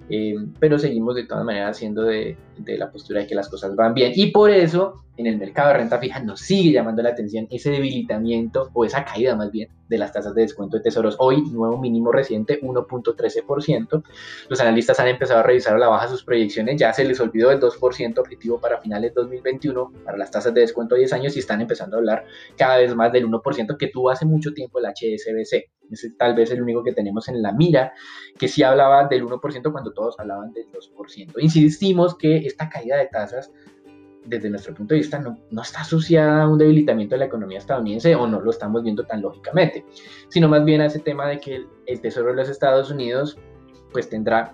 Eh, 0.08 0.34
pero 0.60 0.78
seguimos 0.78 1.14
de 1.16 1.26
todas 1.26 1.44
maneras 1.44 1.76
siendo 1.76 2.02
de, 2.02 2.38
de, 2.58 2.78
la 2.78 2.90
postura 2.90 3.20
de 3.20 3.26
que 3.26 3.34
las 3.34 3.48
cosas 3.48 3.74
van 3.74 3.94
bien. 3.94 4.12
Y 4.14 4.30
por 4.30 4.50
eso 4.50 5.04
en 5.16 5.26
el 5.26 5.38
mercado 5.38 5.68
de 5.68 5.74
renta 5.78 5.98
fija 5.98 6.20
nos 6.20 6.40
sigue 6.40 6.72
llamando 6.72 7.02
la 7.02 7.10
atención 7.10 7.46
ese 7.50 7.70
debilitamiento 7.70 8.70
o 8.74 8.84
esa 8.84 9.04
caída 9.04 9.34
más 9.34 9.50
bien 9.50 9.70
de 9.88 9.98
las 9.98 10.12
tasas 10.12 10.34
de 10.34 10.42
descuento 10.42 10.76
de 10.76 10.82
tesoros. 10.82 11.16
Hoy, 11.18 11.42
nuevo 11.50 11.78
mínimo 11.78 12.12
reciente, 12.12 12.60
1.13%. 12.60 14.02
Los 14.48 14.60
analistas 14.60 14.98
han 15.00 15.08
empezado 15.08 15.40
a 15.40 15.42
revisar 15.42 15.74
a 15.74 15.78
la 15.78 15.88
baja 15.88 16.08
sus 16.08 16.24
proyecciones. 16.24 16.78
Ya 16.78 16.92
se 16.92 17.04
les 17.04 17.20
olvidó 17.20 17.50
el 17.50 17.60
2% 17.60 18.18
objetivo 18.18 18.60
para 18.60 18.78
finales 18.78 19.14
2021 19.14 19.92
para 20.04 20.18
las 20.18 20.30
tasas 20.30 20.52
de 20.54 20.62
descuento 20.62 20.94
de 20.94 21.02
10 21.02 21.12
años 21.14 21.36
y 21.36 21.38
están 21.38 21.60
empezando 21.60 21.96
a 21.96 22.00
hablar 22.00 22.24
cada 22.56 22.78
vez 22.78 22.94
más 22.94 23.12
del 23.12 23.26
1% 23.28 23.76
que 23.76 23.88
tuvo 23.88 24.10
hace 24.10 24.26
mucho 24.26 24.52
tiempo 24.52 24.78
el 24.78 24.86
HSBC. 24.86 25.70
Ese 25.90 26.08
es 26.08 26.18
tal 26.18 26.34
vez 26.34 26.50
el 26.50 26.62
único 26.62 26.82
que 26.82 26.92
tenemos 26.92 27.28
en 27.28 27.42
la 27.42 27.52
mira, 27.52 27.92
que 28.38 28.48
sí 28.48 28.62
hablaba 28.62 29.06
del 29.06 29.24
1% 29.24 29.72
cuando 29.72 29.92
todos 29.92 30.18
hablaban 30.18 30.52
del 30.52 30.66
2%. 30.72 31.34
Insistimos 31.38 32.16
que 32.16 32.38
esta 32.46 32.68
caída 32.68 32.96
de 32.96 33.06
tasas 33.06 33.50
desde 34.26 34.50
nuestro 34.50 34.74
punto 34.74 34.94
de 34.94 35.00
vista 35.00 35.18
no, 35.18 35.38
no, 35.50 35.62
está 35.62 35.80
asociada 35.80 36.42
a 36.42 36.48
un 36.48 36.58
debilitamiento 36.58 37.14
de 37.14 37.20
la 37.20 37.24
economía 37.26 37.58
estadounidense 37.58 38.14
o 38.14 38.26
no 38.26 38.40
lo 38.40 38.50
estamos 38.50 38.82
viendo 38.82 39.04
tan 39.04 39.22
lógicamente, 39.22 39.84
sino 40.28 40.48
más 40.48 40.64
bien 40.64 40.80
a 40.80 40.86
ese 40.86 40.98
tema 40.98 41.28
de 41.28 41.40
que 41.40 41.64
el, 41.86 42.00
Tesoro 42.00 42.30
de 42.30 42.36
los 42.36 42.48
Estados 42.48 42.90
Unidos 42.90 43.38
pues 43.92 44.08
tendrá 44.08 44.52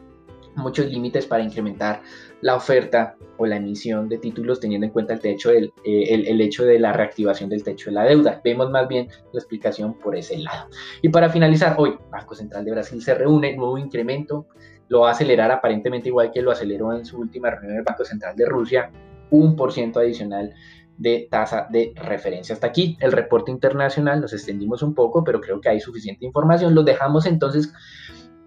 muchos 0.55 0.87
límites 0.87 1.27
para 1.27 1.43
incrementar 1.43 2.03
la 2.43 2.57
oferta 2.57 3.17
o 3.39 3.47
la 3.47 3.57
emisión 3.57 4.09
de 4.09 4.19
títulos 4.19 4.61
teniendo 4.61 4.87
en 4.87 4.93
cuenta 4.93 5.15
el, 5.15 5.21
techo 5.21 5.51
del, 5.51 5.73
eh, 5.85 6.05
el, 6.11 6.29
el, 6.29 6.41
hecho 6.43 6.65
de 6.65 6.79
la 6.79 6.93
reactivación 6.93 7.49
del 7.49 7.65
techo 7.65 7.89
de 7.89 7.95
la 7.95 8.05
deuda. 8.05 8.43
Vemos 8.45 8.71
más 8.71 8.87
bien 8.87 9.09
la 9.33 9.39
explicación 9.39 9.99
por 9.99 10.15
ese 10.15 10.39
lado. 10.39 10.69
Y 11.01 11.09
para 11.09 11.31
finalizar, 11.31 11.75
hoy 11.79 11.97
Banco 12.11 12.35
Central 12.35 12.67
de 12.67 12.73
Brasil 12.73 13.03
se 13.03 13.15
reúne, 13.15 13.57
nuevo 13.57 13.79
incremento, 13.79 14.47
lo 14.93 15.01
va 15.01 15.09
a 15.09 15.13
acelerar 15.13 15.51
aparentemente 15.51 16.11
igual 16.11 16.31
que 16.31 16.43
lo 16.43 16.51
aceleró 16.51 16.93
en 16.93 17.07
su 17.07 17.19
última 17.19 17.49
reunión 17.49 17.77
del 17.77 17.83
Banco 17.83 18.05
Central 18.05 18.37
de 18.37 18.45
Rusia 18.45 18.91
un 19.31 19.57
por 19.57 19.73
ciento 19.73 20.01
adicional 20.01 20.53
de 20.99 21.29
tasa 21.31 21.67
de 21.71 21.95
referencia. 21.97 22.53
Hasta 22.55 22.67
aquí 22.67 22.99
el 23.01 23.11
reporte 23.11 23.51
internacional, 23.51 24.21
nos 24.21 24.35
extendimos 24.35 24.83
un 24.83 24.95
poco, 24.95 25.25
pero 25.25 25.41
creo 25.41 25.63
que 25.63 25.71
hay 25.71 25.81
suficiente 25.81 26.27
información. 26.27 26.75
Los 26.75 26.85
dejamos 26.85 27.25
entonces 27.25 27.73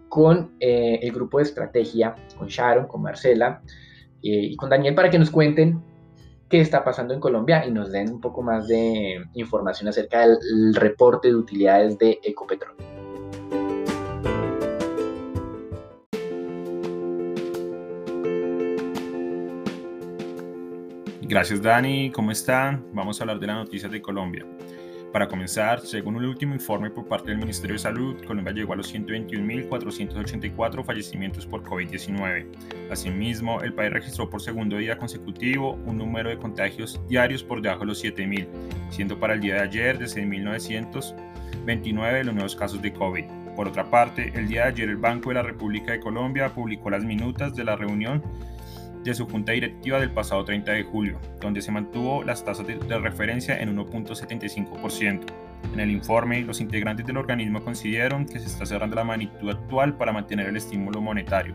con 0.08 0.52
eh, 0.60 1.00
el 1.02 1.12
grupo 1.12 1.40
de 1.40 1.46
estrategia, 1.46 2.16
con 2.38 2.48
Sharon, 2.48 2.86
con 2.86 3.02
Marcela 3.02 3.64
eh, 4.22 4.52
y 4.52 4.56
con 4.56 4.70
Daniel 4.70 4.94
para 4.94 5.10
que 5.10 5.18
nos 5.18 5.32
cuenten 5.32 5.82
qué 6.48 6.62
está 6.62 6.84
pasando 6.84 7.16
en 7.16 7.22
Colombia 7.22 7.66
y 7.66 7.72
nos 7.72 7.92
den 7.92 8.14
un 8.14 8.22
poco 8.22 8.44
más 8.44 8.68
de 8.68 9.20
información 9.34 9.90
acerca 9.90 10.28
del 10.28 10.76
reporte 10.76 11.30
de 11.30 11.36
utilidades 11.36 11.98
de 11.98 12.20
Ecopetrol. 12.22 12.95
Gracias 21.28 21.60
Dani, 21.60 22.12
¿cómo 22.12 22.30
están? 22.30 22.86
Vamos 22.94 23.20
a 23.20 23.24
hablar 23.24 23.40
de 23.40 23.48
las 23.48 23.56
noticias 23.56 23.92
de 23.92 24.00
Colombia. 24.00 24.46
Para 25.12 25.28
comenzar, 25.28 25.82
según 25.82 26.18
el 26.18 26.26
último 26.26 26.54
informe 26.54 26.92
por 26.92 27.08
parte 27.08 27.32
del 27.32 27.40
Ministerio 27.40 27.74
de 27.74 27.80
Salud, 27.80 28.24
Colombia 28.28 28.54
llegó 28.54 28.74
a 28.74 28.76
los 28.76 28.94
121.484 28.94 30.86
fallecimientos 30.86 31.48
por 31.48 31.64
COVID-19. 31.64 32.46
Asimismo, 32.92 33.60
el 33.62 33.74
país 33.74 33.92
registró 33.92 34.30
por 34.30 34.40
segundo 34.40 34.78
día 34.78 35.00
consecutivo 35.00 35.80
un 35.88 35.98
número 35.98 36.30
de 36.30 36.38
contagios 36.38 37.02
diarios 37.08 37.42
por 37.42 37.60
debajo 37.60 37.80
de 37.80 37.88
los 37.88 38.04
7.000, 38.04 38.48
siendo 38.92 39.20
para 39.20 39.34
el 39.34 39.40
día 39.40 39.56
de 39.56 39.62
ayer 39.62 39.98
de 39.98 40.06
6.929 40.06 42.24
los 42.24 42.36
nuevos 42.36 42.56
casos 42.56 42.84
de 42.84 42.94
COVID. 42.94 43.26
Por 43.56 43.68
otra 43.68 43.90
parte, 43.90 44.32
el 44.36 44.48
día 44.48 44.62
de 44.64 44.68
ayer 44.68 44.90
el 44.90 44.98
Banco 44.98 45.30
de 45.30 45.36
la 45.36 45.42
República 45.42 45.94
de 45.94 46.02
Colombia 46.02 46.54
publicó 46.54 46.92
las 46.92 47.04
minutas 47.04 47.56
de 47.56 47.64
la 47.64 47.76
reunión 47.76 48.22
de 49.06 49.14
su 49.14 49.28
junta 49.28 49.52
directiva 49.52 50.00
del 50.00 50.10
pasado 50.10 50.44
30 50.44 50.72
de 50.72 50.84
julio, 50.84 51.20
donde 51.40 51.62
se 51.62 51.72
mantuvo 51.72 52.24
las 52.24 52.44
tasas 52.44 52.66
de, 52.66 52.76
referencia 53.00 53.60
en 53.62 53.78
1.75%. 53.78 55.26
En 55.74 55.80
el 55.80 55.92
informe, 55.92 56.42
los 56.42 56.60
integrantes 56.60 57.06
del 57.06 57.18
organismo 57.18 57.64
consideraron 57.64 58.26
que 58.26 58.40
se 58.40 58.48
está 58.48 58.66
cerrando 58.66 58.96
la 58.96 59.04
magnitud 59.04 59.50
actual 59.52 59.96
para 59.96 60.12
mantener 60.12 60.48
el 60.48 60.58
estímulo 60.58 61.02
monetario, 61.02 61.54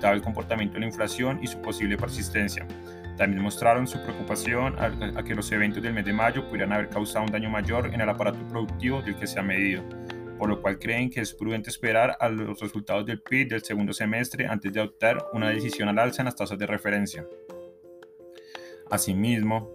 dado 0.00 0.14
el 0.14 0.22
comportamiento 0.22 0.74
de 0.74 0.80
la 0.80 0.86
inflación 0.86 1.40
y 1.42 1.48
su 1.48 1.60
posible 1.60 1.96
persistencia. 1.96 2.64
También 3.16 3.42
mostraron 3.42 3.86
su 3.88 4.00
preocupación 4.00 4.76
a, 4.78 5.18
a 5.18 5.22
que 5.24 5.34
los 5.34 5.50
eventos 5.50 5.82
del 5.82 5.94
mes 5.94 6.04
de 6.04 6.12
mayo 6.12 6.48
pudieran 6.48 6.72
haber 6.72 6.88
causado 6.88 7.24
un 7.24 7.32
daño 7.32 7.50
mayor 7.50 7.90
en 7.92 8.00
el 8.00 8.08
aparato 8.08 8.38
productivo 8.48 9.02
del 9.02 9.16
que 9.16 9.26
se 9.26 9.38
ha 9.40 9.42
medido 9.42 9.82
por 10.38 10.48
lo 10.48 10.60
cual 10.60 10.78
creen 10.78 11.10
que 11.10 11.20
es 11.20 11.34
prudente 11.34 11.70
esperar 11.70 12.16
a 12.20 12.28
los 12.28 12.60
resultados 12.60 13.04
del 13.06 13.20
PIB 13.20 13.48
del 13.48 13.64
segundo 13.64 13.92
semestre 13.92 14.46
antes 14.46 14.72
de 14.72 14.80
adoptar 14.80 15.26
una 15.32 15.50
decisión 15.50 15.88
al 15.88 15.98
alza 15.98 16.22
en 16.22 16.26
las 16.26 16.36
tasas 16.36 16.58
de 16.58 16.66
referencia. 16.66 17.26
Asimismo, 18.90 19.70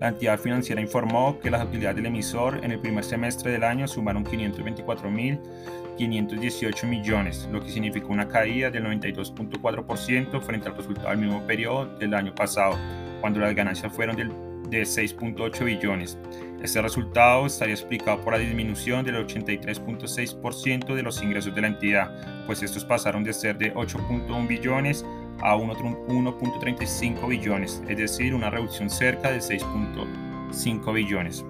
la 0.00 0.08
entidad 0.08 0.38
financiera 0.38 0.80
informó 0.80 1.38
que 1.40 1.50
las 1.50 1.62
utilidades 1.64 1.96
del 1.96 2.06
emisor 2.06 2.60
en 2.62 2.72
el 2.72 2.80
primer 2.80 3.04
semestre 3.04 3.52
del 3.52 3.64
año 3.64 3.88
sumaron 3.88 4.26
524.518 4.26 6.86
millones, 6.86 7.48
lo 7.50 7.62
que 7.62 7.70
significó 7.70 8.08
una 8.08 8.28
caída 8.28 8.70
del 8.70 8.84
92.4% 8.84 10.42
frente 10.42 10.68
al 10.68 10.76
resultado 10.76 11.08
del 11.08 11.16
mismo 11.18 11.46
periodo 11.46 11.86
del 11.98 12.12
año 12.12 12.34
pasado, 12.34 12.76
cuando 13.22 13.40
las 13.40 13.54
ganancias 13.54 13.90
fueron 13.92 14.16
del 14.16 14.30
de 14.70 14.82
6.8 14.82 15.64
billones. 15.64 16.18
Este 16.62 16.80
resultado 16.80 17.46
estaría 17.46 17.74
explicado 17.74 18.20
por 18.22 18.32
la 18.32 18.38
disminución 18.38 19.04
del 19.04 19.26
83.6% 19.26 20.94
de 20.94 21.02
los 21.02 21.22
ingresos 21.22 21.54
de 21.54 21.60
la 21.60 21.68
entidad, 21.68 22.46
pues 22.46 22.62
estos 22.62 22.84
pasaron 22.84 23.22
de 23.24 23.32
ser 23.32 23.58
de 23.58 23.74
8.1 23.74 24.48
billones 24.48 25.04
a 25.42 25.54
1.35 25.56 27.28
billones, 27.28 27.82
es 27.88 27.96
decir, 27.96 28.34
una 28.34 28.50
reducción 28.50 28.88
cerca 28.88 29.30
de 29.30 29.38
6.5 29.38 30.92
billones. 30.94 31.44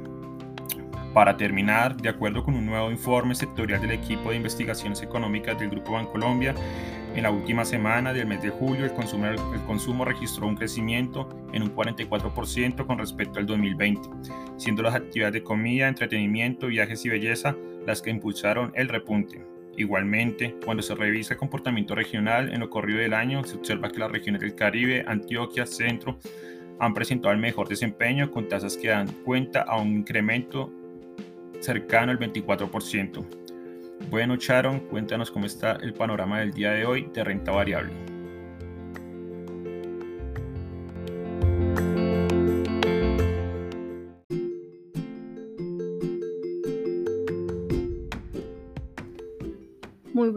Para 1.15 1.37
terminar, 1.37 1.97
de 1.97 2.11
acuerdo 2.11 2.45
con 2.45 2.55
un 2.55 2.67
nuevo 2.67 2.91
informe 2.91 3.35
sectorial 3.35 3.81
del 3.81 3.93
equipo 3.93 4.31
de 4.31 4.37
investigaciones 4.37 5.01
económicas 5.03 5.59
del 5.59 5.71
Grupo 5.71 5.93
Bancolombia, 5.93 6.55
en 7.17 7.23
la 7.23 7.31
última 7.31 7.65
semana 7.65 8.13
del 8.13 8.27
mes 8.27 8.43
de 8.43 8.51
julio 8.51 8.85
el 8.85 8.93
consumo, 8.93 9.27
el 9.27 9.63
consumo 9.67 10.05
registró 10.05 10.47
un 10.47 10.55
crecimiento 10.55 11.29
en 11.55 11.63
un 11.63 11.75
44% 11.75 12.87
con 12.87 12.99
respecto 12.99 13.39
al 13.39 13.47
2020, 13.47 14.09
siendo 14.59 14.83
las 14.83 14.95
actividades 14.95 15.33
de 15.33 15.43
comida, 15.43 15.89
entretenimiento, 15.89 16.67
viajes 16.67 17.05
y 17.07 17.09
belleza 17.09 17.57
las 17.87 18.03
que 18.03 18.11
impulsaron 18.11 18.71
el 18.75 18.89
repunte. 18.89 19.43
Igualmente, 19.79 20.57
cuando 20.65 20.83
se 20.83 20.95
revisa 20.95 21.35
el 21.35 21.41
comportamiento 21.41 21.95
regional 21.95 22.53
en 22.53 22.61
lo 22.61 22.69
corrido 22.69 22.99
del 22.99 23.15
año, 23.15 23.45
se 23.45 23.57
observa 23.57 23.91
que 23.91 23.99
las 23.99 24.11
regiones 24.11 24.43
del 24.43 24.55
Caribe, 24.55 25.05
Antioquia, 25.07 25.65
Centro, 25.65 26.19
han 26.79 26.93
presentado 26.93 27.33
el 27.33 27.41
mejor 27.41 27.69
desempeño 27.69 28.31
con 28.31 28.49
tasas 28.49 28.77
que 28.77 28.89
dan 28.89 29.09
cuenta 29.25 29.63
a 29.63 29.79
un 29.79 29.89
incremento 29.97 30.71
cercano 31.61 32.13
al 32.13 32.19
24%. 32.19 33.46
Bueno, 34.11 34.37
Sharon, 34.37 34.81
cuéntanos 34.81 35.31
cómo 35.31 35.47
está 35.47 35.73
el 35.83 35.93
panorama 35.93 36.41
del 36.41 36.53
día 36.53 36.71
de 36.71 36.87
hoy 36.87 37.09
de 37.13 37.25
renta 37.25 37.51
variable. 37.51 38.16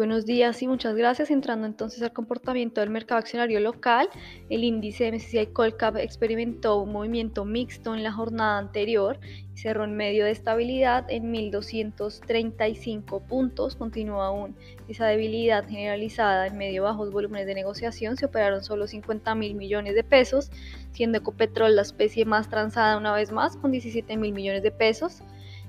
Buenos 0.09 0.25
días 0.25 0.59
y 0.63 0.67
muchas 0.67 0.95
gracias. 0.95 1.29
Entrando 1.29 1.67
entonces 1.67 2.01
al 2.01 2.11
comportamiento 2.11 2.81
del 2.81 2.89
mercado 2.89 3.19
accionario 3.19 3.59
local, 3.59 4.09
el 4.49 4.63
índice 4.63 5.11
MSCI 5.11 5.53
Colcap 5.53 5.97
experimentó 5.97 6.81
un 6.81 6.91
movimiento 6.91 7.45
mixto 7.45 7.93
en 7.93 8.01
la 8.01 8.11
jornada 8.11 8.57
anterior 8.57 9.19
y 9.53 9.59
cerró 9.59 9.83
en 9.83 9.95
medio 9.95 10.25
de 10.25 10.31
estabilidad 10.31 11.05
en 11.09 11.31
1.235 11.31 13.21
puntos. 13.27 13.75
Continúa 13.75 14.25
aún 14.25 14.55
esa 14.87 15.05
debilidad 15.05 15.69
generalizada 15.69 16.47
en 16.47 16.57
medio 16.57 16.81
bajos 16.85 17.11
volúmenes 17.11 17.45
de 17.45 17.53
negociación. 17.53 18.17
Se 18.17 18.25
operaron 18.25 18.63
solo 18.63 18.87
50 18.87 19.35
mil 19.35 19.53
millones 19.53 19.93
de 19.93 20.03
pesos, 20.03 20.49
siendo 20.91 21.19
Ecopetrol 21.19 21.75
la 21.75 21.83
especie 21.83 22.25
más 22.25 22.49
transada 22.49 22.97
una 22.97 23.13
vez 23.13 23.31
más 23.31 23.57
con 23.57 23.71
17 23.71 24.17
mil 24.17 24.33
millones 24.33 24.63
de 24.63 24.71
pesos. 24.71 25.21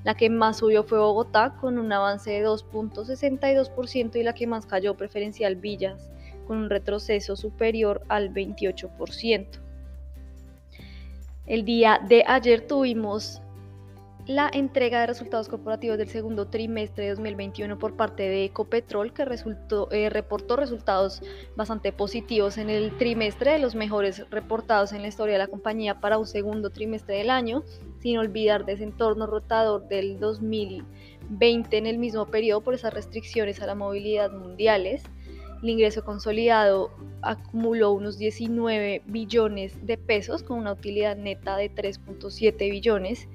La 0.04 0.14
que 0.14 0.30
más 0.30 0.58
subió 0.58 0.82
fue 0.84 0.98
Bogotá 0.98 1.56
con 1.60 1.78
un 1.78 1.92
avance 1.92 2.30
de 2.30 2.46
2.62% 2.46 4.16
y 4.16 4.22
la 4.22 4.34
que 4.34 4.46
más 4.46 4.66
cayó 4.66 4.96
preferencial 4.96 5.56
Villas 5.56 6.10
con 6.46 6.58
un 6.58 6.70
retroceso 6.70 7.36
superior 7.36 8.02
al 8.08 8.32
28%. 8.32 9.46
El 11.46 11.64
día 11.64 12.00
de 12.08 12.24
ayer 12.26 12.66
tuvimos 12.66 13.42
la 14.26 14.50
entrega 14.52 15.00
de 15.00 15.06
resultados 15.08 15.48
corporativos 15.48 15.98
del 15.98 16.08
segundo 16.08 16.46
trimestre 16.46 17.04
de 17.04 17.10
2021 17.10 17.78
por 17.78 17.96
parte 17.96 18.22
de 18.22 18.44
Ecopetrol, 18.44 19.12
que 19.12 19.24
resultó, 19.24 19.90
eh, 19.90 20.08
reportó 20.10 20.56
resultados 20.56 21.22
bastante 21.56 21.92
positivos 21.92 22.58
en 22.58 22.70
el 22.70 22.96
trimestre, 22.96 23.52
de 23.52 23.58
los 23.58 23.74
mejores 23.74 24.28
reportados 24.30 24.92
en 24.92 25.02
la 25.02 25.08
historia 25.08 25.34
de 25.34 25.40
la 25.40 25.48
compañía 25.48 26.00
para 26.00 26.18
un 26.18 26.26
segundo 26.26 26.70
trimestre 26.70 27.16
del 27.16 27.30
año, 27.30 27.64
sin 28.00 28.18
olvidar 28.18 28.64
de 28.64 28.72
ese 28.72 28.84
entorno 28.84 29.26
rotador 29.26 29.88
del 29.88 30.18
2020 30.18 31.76
en 31.76 31.86
el 31.86 31.98
mismo 31.98 32.26
periodo 32.26 32.62
por 32.62 32.74
esas 32.74 32.92
restricciones 32.92 33.60
a 33.60 33.66
la 33.66 33.74
movilidad 33.74 34.32
mundiales. 34.32 35.04
El 35.62 35.70
ingreso 35.70 36.04
consolidado 36.04 36.90
acumuló 37.22 37.92
unos 37.92 38.16
19 38.16 39.02
billones 39.06 39.86
de 39.86 39.98
pesos 39.98 40.42
con 40.42 40.58
una 40.58 40.72
utilidad 40.72 41.16
neta 41.16 41.56
de 41.56 41.70
3.7 41.70 42.70
billones 42.70 43.28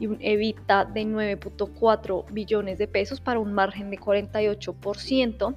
y 0.00 0.06
un 0.06 0.18
EBITDA 0.20 0.86
de 0.86 1.02
9.4 1.04 2.24
billones 2.32 2.78
de 2.78 2.88
pesos 2.88 3.20
para 3.20 3.38
un 3.38 3.52
margen 3.52 3.90
de 3.90 3.98
48% 3.98 5.54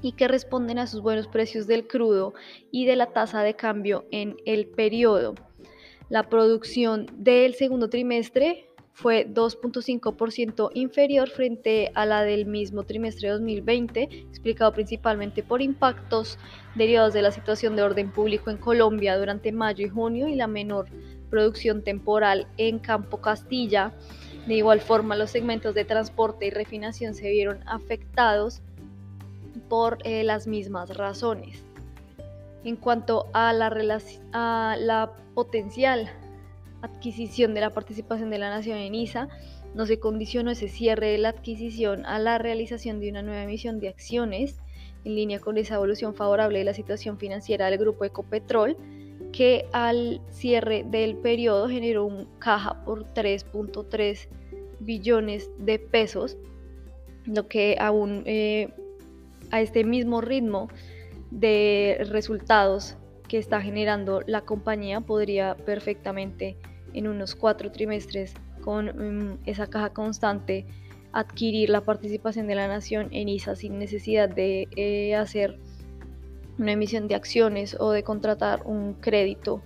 y 0.00 0.12
que 0.12 0.28
responden 0.28 0.78
a 0.78 0.86
sus 0.86 1.00
buenos 1.00 1.28
precios 1.28 1.66
del 1.66 1.86
crudo 1.86 2.34
y 2.70 2.86
de 2.86 2.96
la 2.96 3.06
tasa 3.06 3.42
de 3.42 3.54
cambio 3.54 4.06
en 4.10 4.36
el 4.46 4.66
periodo. 4.66 5.34
La 6.08 6.28
producción 6.28 7.06
del 7.16 7.54
segundo 7.54 7.88
trimestre 7.88 8.66
fue 8.94 9.26
2.5% 9.26 10.70
inferior 10.74 11.28
frente 11.30 11.90
a 11.94 12.04
la 12.04 12.22
del 12.22 12.46
mismo 12.46 12.82
trimestre 12.84 13.28
de 13.28 13.34
2020, 13.34 14.02
explicado 14.02 14.72
principalmente 14.72 15.42
por 15.42 15.62
impactos 15.62 16.38
derivados 16.74 17.14
de 17.14 17.22
la 17.22 17.30
situación 17.30 17.74
de 17.74 17.82
orden 17.82 18.10
público 18.10 18.50
en 18.50 18.58
Colombia 18.58 19.16
durante 19.16 19.50
mayo 19.50 19.86
y 19.86 19.88
junio 19.88 20.28
y 20.28 20.34
la 20.34 20.46
menor 20.46 20.88
producción 21.30 21.82
temporal 21.82 22.46
en 22.58 22.78
Campo 22.78 23.18
Castilla. 23.22 23.92
De 24.46 24.54
igual 24.54 24.80
forma, 24.80 25.16
los 25.16 25.30
segmentos 25.30 25.74
de 25.74 25.86
transporte 25.86 26.46
y 26.46 26.50
refinación 26.50 27.14
se 27.14 27.30
vieron 27.30 27.60
afectados 27.66 28.60
por 29.70 29.98
eh, 30.04 30.24
las 30.24 30.46
mismas 30.46 30.94
razones. 30.96 31.64
En 32.64 32.76
cuanto 32.76 33.26
a 33.32 33.52
la, 33.54 33.68
a 34.32 34.76
la 34.78 35.12
potencial 35.34 36.10
adquisición 36.82 37.54
de 37.54 37.60
la 37.60 37.70
participación 37.70 38.30
de 38.30 38.38
la 38.38 38.50
nación 38.50 38.78
en 38.78 38.94
ISA, 38.94 39.28
no 39.74 39.86
se 39.86 39.98
condicionó 39.98 40.50
ese 40.50 40.68
cierre 40.68 41.12
de 41.12 41.18
la 41.18 41.30
adquisición 41.30 42.04
a 42.04 42.18
la 42.18 42.38
realización 42.38 43.00
de 43.00 43.08
una 43.08 43.22
nueva 43.22 43.44
emisión 43.44 43.80
de 43.80 43.88
acciones, 43.88 44.58
en 45.04 45.14
línea 45.14 45.40
con 45.40 45.56
esa 45.56 45.76
evolución 45.76 46.14
favorable 46.14 46.58
de 46.58 46.64
la 46.64 46.74
situación 46.74 47.18
financiera 47.18 47.70
del 47.70 47.78
grupo 47.78 48.04
Ecopetrol, 48.04 48.76
que 49.32 49.66
al 49.72 50.20
cierre 50.30 50.84
del 50.84 51.16
periodo 51.16 51.68
generó 51.68 52.04
un 52.04 52.26
caja 52.38 52.84
por 52.84 53.04
3.3 53.14 54.28
billones 54.80 55.50
de 55.58 55.78
pesos, 55.78 56.36
lo 57.24 57.48
que 57.48 57.76
aún 57.80 58.22
eh, 58.26 58.68
a 59.50 59.60
este 59.60 59.84
mismo 59.84 60.20
ritmo 60.20 60.68
de 61.30 62.04
resultados 62.10 62.96
que 63.32 63.38
está 63.38 63.62
generando 63.62 64.20
la 64.26 64.42
compañía 64.42 65.00
podría 65.00 65.56
perfectamente 65.56 66.58
en 66.92 67.08
unos 67.08 67.34
cuatro 67.34 67.72
trimestres 67.72 68.34
con 68.60 68.88
mm, 68.88 69.38
esa 69.46 69.68
caja 69.68 69.94
constante 69.94 70.66
adquirir 71.12 71.70
la 71.70 71.80
participación 71.80 72.46
de 72.46 72.56
la 72.56 72.68
nación 72.68 73.08
en 73.10 73.30
ISA 73.30 73.56
sin 73.56 73.78
necesidad 73.78 74.28
de 74.28 74.68
eh, 74.76 75.14
hacer 75.14 75.58
una 76.58 76.72
emisión 76.72 77.08
de 77.08 77.14
acciones 77.14 77.74
o 77.80 77.92
de 77.92 78.02
contratar 78.02 78.66
un 78.66 78.92
crédito 79.00 79.62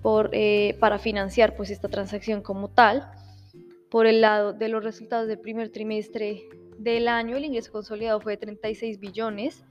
por, 0.00 0.30
eh, 0.32 0.78
para 0.80 0.98
financiar 0.98 1.56
pues 1.56 1.68
esta 1.68 1.88
transacción 1.88 2.40
como 2.40 2.68
tal. 2.68 3.06
Por 3.90 4.06
el 4.06 4.22
lado 4.22 4.54
de 4.54 4.70
los 4.70 4.82
resultados 4.82 5.28
del 5.28 5.40
primer 5.40 5.68
trimestre 5.68 6.48
del 6.78 7.06
año, 7.06 7.36
el 7.36 7.44
ingreso 7.44 7.70
consolidado 7.70 8.18
fue 8.18 8.32
de 8.32 8.38
36 8.38 8.98
billones, 8.98 9.62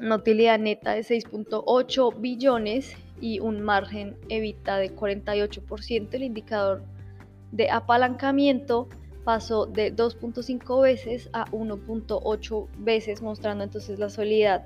una 0.00 0.16
utilidad 0.16 0.58
neta 0.58 0.94
de 0.94 1.02
6.8 1.02 2.20
billones 2.20 2.96
y 3.20 3.40
un 3.40 3.60
margen 3.60 4.16
evita 4.28 4.78
de 4.78 4.94
48%. 4.94 6.08
El 6.12 6.22
indicador 6.22 6.82
de 7.52 7.70
apalancamiento 7.70 8.88
pasó 9.24 9.66
de 9.66 9.94
2.5 9.94 10.82
veces 10.82 11.28
a 11.32 11.44
1.8 11.46 12.68
veces, 12.78 13.20
mostrando 13.20 13.64
entonces 13.64 13.98
la 13.98 14.08
solidez, 14.08 14.62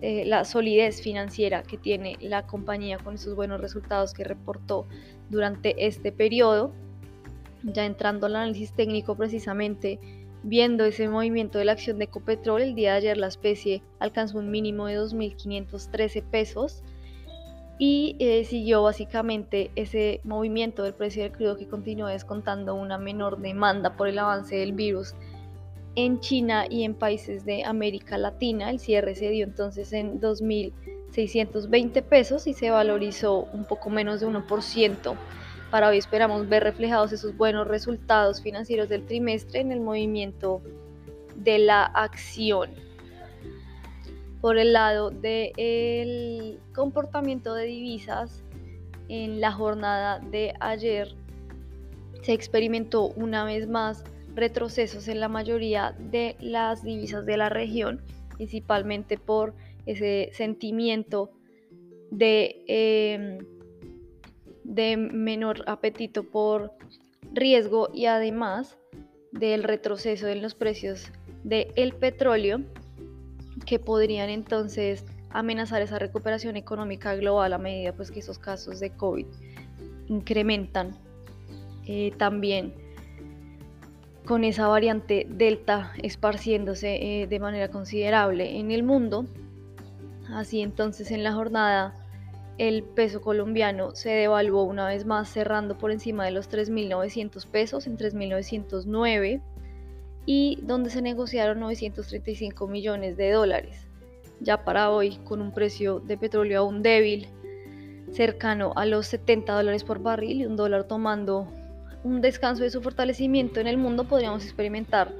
eh, 0.00 0.24
la 0.24 0.44
solidez 0.44 1.02
financiera 1.02 1.62
que 1.62 1.76
tiene 1.76 2.16
la 2.20 2.46
compañía 2.46 2.96
con 2.98 3.14
esos 3.14 3.36
buenos 3.36 3.60
resultados 3.60 4.14
que 4.14 4.24
reportó 4.24 4.86
durante 5.28 5.86
este 5.86 6.12
periodo. 6.12 6.72
Ya 7.62 7.84
entrando 7.84 8.26
al 8.26 8.36
análisis 8.36 8.72
técnico 8.72 9.14
precisamente, 9.16 10.00
viendo 10.42 10.84
ese 10.84 11.08
movimiento 11.08 11.58
de 11.58 11.64
la 11.64 11.72
acción 11.72 11.98
de 11.98 12.04
Ecopetrol, 12.04 12.62
el 12.62 12.74
día 12.74 12.92
de 12.92 12.98
ayer 12.98 13.16
la 13.16 13.28
especie 13.28 13.82
alcanzó 13.98 14.38
un 14.38 14.50
mínimo 14.50 14.86
de 14.86 14.98
2.513 14.98 16.22
pesos 16.22 16.82
y 17.78 18.16
eh, 18.18 18.44
siguió 18.44 18.82
básicamente 18.82 19.70
ese 19.76 20.20
movimiento 20.24 20.82
del 20.82 20.94
precio 20.94 21.22
del 21.22 21.32
crudo 21.32 21.56
que 21.56 21.66
continúa 21.66 22.10
descontando 22.10 22.74
una 22.74 22.98
menor 22.98 23.38
demanda 23.38 23.96
por 23.96 24.08
el 24.08 24.18
avance 24.18 24.56
del 24.56 24.72
virus 24.72 25.14
en 25.94 26.20
China 26.20 26.66
y 26.68 26.84
en 26.84 26.94
países 26.94 27.44
de 27.44 27.64
América 27.64 28.18
Latina. 28.18 28.70
El 28.70 28.78
cierre 28.78 29.14
se 29.14 29.30
dio 29.30 29.44
entonces 29.44 29.92
en 29.92 30.20
2.620 30.20 32.02
pesos 32.02 32.46
y 32.46 32.54
se 32.54 32.70
valorizó 32.70 33.48
un 33.52 33.64
poco 33.64 33.90
menos 33.90 34.20
de 34.20 34.26
1%. 34.26 35.16
Para 35.72 35.88
hoy 35.88 35.96
esperamos 35.96 36.50
ver 36.50 36.64
reflejados 36.64 37.12
esos 37.12 37.34
buenos 37.34 37.66
resultados 37.66 38.42
financieros 38.42 38.90
del 38.90 39.06
trimestre 39.06 39.60
en 39.60 39.72
el 39.72 39.80
movimiento 39.80 40.60
de 41.34 41.60
la 41.60 41.84
acción. 41.84 42.72
Por 44.42 44.58
el 44.58 44.74
lado 44.74 45.08
del 45.08 46.60
comportamiento 46.74 47.54
de 47.54 47.64
divisas, 47.64 48.44
en 49.08 49.40
la 49.40 49.50
jornada 49.50 50.18
de 50.18 50.52
ayer 50.60 51.14
se 52.20 52.34
experimentó 52.34 53.06
una 53.16 53.46
vez 53.46 53.66
más 53.66 54.04
retrocesos 54.34 55.08
en 55.08 55.20
la 55.20 55.28
mayoría 55.28 55.96
de 55.98 56.36
las 56.38 56.84
divisas 56.84 57.24
de 57.24 57.38
la 57.38 57.48
región, 57.48 58.02
principalmente 58.36 59.16
por 59.16 59.54
ese 59.86 60.28
sentimiento 60.34 61.30
de, 62.10 62.62
em, 62.66 63.38
de 64.64 64.96
menor 64.96 65.64
apetito 65.66 66.24
por 66.24 66.72
riesgo 67.32 67.88
y 67.92 68.06
además 68.06 68.78
del 69.32 69.62
retroceso 69.62 70.28
en 70.28 70.42
los 70.42 70.54
precios 70.54 71.10
del 71.44 71.94
petróleo 71.94 72.60
que 73.66 73.78
podrían 73.78 74.28
entonces 74.28 75.04
amenazar 75.30 75.82
esa 75.82 75.98
recuperación 75.98 76.56
económica 76.56 77.14
global 77.16 77.52
a 77.52 77.58
medida 77.58 77.92
pues, 77.92 78.10
que 78.10 78.20
esos 78.20 78.38
casos 78.38 78.80
de 78.80 78.90
COVID 78.90 79.26
incrementan 80.08 80.96
eh, 81.86 82.12
también 82.18 82.74
con 84.24 84.44
esa 84.44 84.68
variante 84.68 85.26
Delta 85.28 85.92
esparciéndose 86.02 87.22
eh, 87.22 87.26
de 87.26 87.40
manera 87.40 87.68
considerable 87.68 88.58
en 88.58 88.70
el 88.70 88.82
mundo. 88.82 89.26
Así 90.28 90.60
entonces 90.60 91.10
en 91.10 91.24
la 91.24 91.32
jornada 91.32 92.01
el 92.58 92.82
peso 92.82 93.20
colombiano 93.20 93.94
se 93.94 94.10
devaluó 94.10 94.64
una 94.64 94.86
vez 94.86 95.06
más 95.06 95.28
cerrando 95.28 95.78
por 95.78 95.90
encima 95.90 96.24
de 96.24 96.32
los 96.32 96.50
3.900 96.50 97.46
pesos 97.46 97.86
en 97.86 97.96
3.909 97.96 99.40
y 100.26 100.58
donde 100.62 100.90
se 100.90 101.02
negociaron 101.02 101.60
935 101.60 102.66
millones 102.68 103.16
de 103.16 103.30
dólares. 103.32 103.86
Ya 104.40 104.64
para 104.64 104.90
hoy 104.90 105.18
con 105.24 105.40
un 105.40 105.52
precio 105.52 106.00
de 106.00 106.16
petróleo 106.16 106.60
aún 106.60 106.82
débil 106.82 107.28
cercano 108.12 108.72
a 108.76 108.84
los 108.84 109.06
70 109.06 109.52
dólares 109.52 109.84
por 109.84 110.00
barril 110.00 110.42
y 110.42 110.46
un 110.46 110.56
dólar 110.56 110.84
tomando 110.84 111.48
un 112.04 112.20
descanso 112.20 112.62
de 112.62 112.70
su 112.70 112.82
fortalecimiento 112.82 113.60
en 113.60 113.66
el 113.66 113.78
mundo, 113.78 114.04
podríamos 114.04 114.44
experimentar 114.44 115.14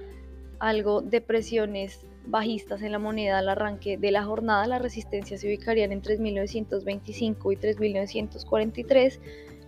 algo 0.59 1.01
de 1.01 1.21
presiones 1.21 2.07
bajistas 2.27 2.83
en 2.83 2.93
la 2.93 2.99
moneda 2.99 3.39
al 3.39 3.49
arranque 3.49 3.99
de 3.99 4.11
la 4.11 4.25
jornada. 4.25 4.67
Las 4.67 4.83
resistencias 4.83 5.41
se 5.41 5.49
ubicarían 5.49 5.93
en 5.93 6.03
3.925 6.03 7.53
y 7.53 7.57
3.943, 7.57 9.21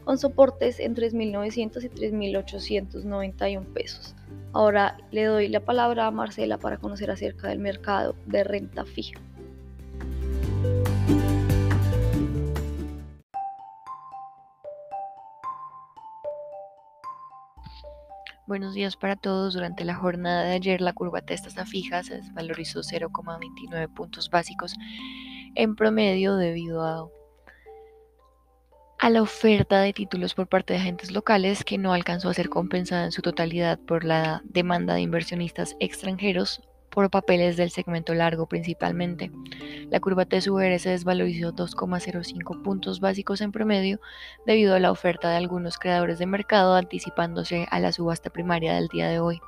con 0.05 0.19
soportes 0.19 0.81
en 0.81 0.95
3.900 0.95 1.85
y 1.85 1.89
3.891 1.89 3.73
pesos. 3.73 4.15
Ahora 4.53 4.99
le 5.11 5.25
doy 5.25 5.49
la 5.49 5.61
palabra 5.61 6.07
a 6.07 6.11
Marcela 6.11 6.59
para 6.59 6.77
conocer 6.77 7.11
acerca 7.11 7.49
del 7.49 7.59
mercado 7.59 8.15
de 8.27 8.45
renta 8.45 8.85
fija. 8.85 9.21
Buenos 18.47 18.75
días 18.75 18.95
para 18.97 19.17
todos. 19.17 19.55
Durante 19.55 19.87
la 19.87 19.95
jornada 19.95 20.45
de 20.45 20.53
ayer 20.53 20.83
la 20.83 20.93
curva 20.93 21.23
tasas 21.23 21.57
fija 21.67 22.03
se 22.03 22.17
desvalorizó 22.17 22.81
0,29 22.81 23.95
puntos 23.95 24.29
básicos 24.29 24.75
en 25.55 25.75
promedio 25.75 26.37
debido 26.37 26.85
a, 26.85 27.09
la 29.09 29.23
oferta 29.23 29.81
de 29.81 29.95
títulos 29.95 30.35
por 30.35 30.47
parte 30.47 30.75
de 30.75 30.81
agentes 30.81 31.11
locales 31.11 31.65
que 31.65 31.79
no 31.79 31.95
alcanzó 31.95 32.29
a 32.29 32.35
ser 32.35 32.51
compensada 32.51 33.07
en 33.07 33.13
su 33.13 33.23
totalidad 33.23 33.79
por 33.79 34.05
la 34.05 34.43
demanda 34.45 34.93
de 34.93 35.01
inversionistas 35.01 35.75
extranjeros 35.81 36.61
por 36.95 37.11
papeles 37.11 37.57
del 37.57 37.71
segmento 37.71 38.15
largo 38.15 38.47
principalmente. 38.47 39.33
La 39.91 39.99
curva 39.99 40.27
TSUR 40.27 40.79
se 40.79 40.91
desvalorizó 40.91 41.53
2,05 41.53 42.63
puntos 42.63 43.01
básicos 43.01 43.41
en 43.41 43.51
promedio 43.51 44.01
debido 44.47 44.77
a 44.77 44.81
la 44.81 44.93
oferta 44.93 45.29
de 45.29 45.37
algunos 45.37 45.77
creadores 45.77 46.21
de 46.21 46.27
mercado 46.27 46.75
anticipándose 46.75 47.67
a 47.71 47.81
la 47.81 47.93
subasta 47.93 48.31
primaria 48.31 48.75
del 48.75 48.89
día 48.89 49.09
de 49.09 49.19
hoy. 49.19 49.41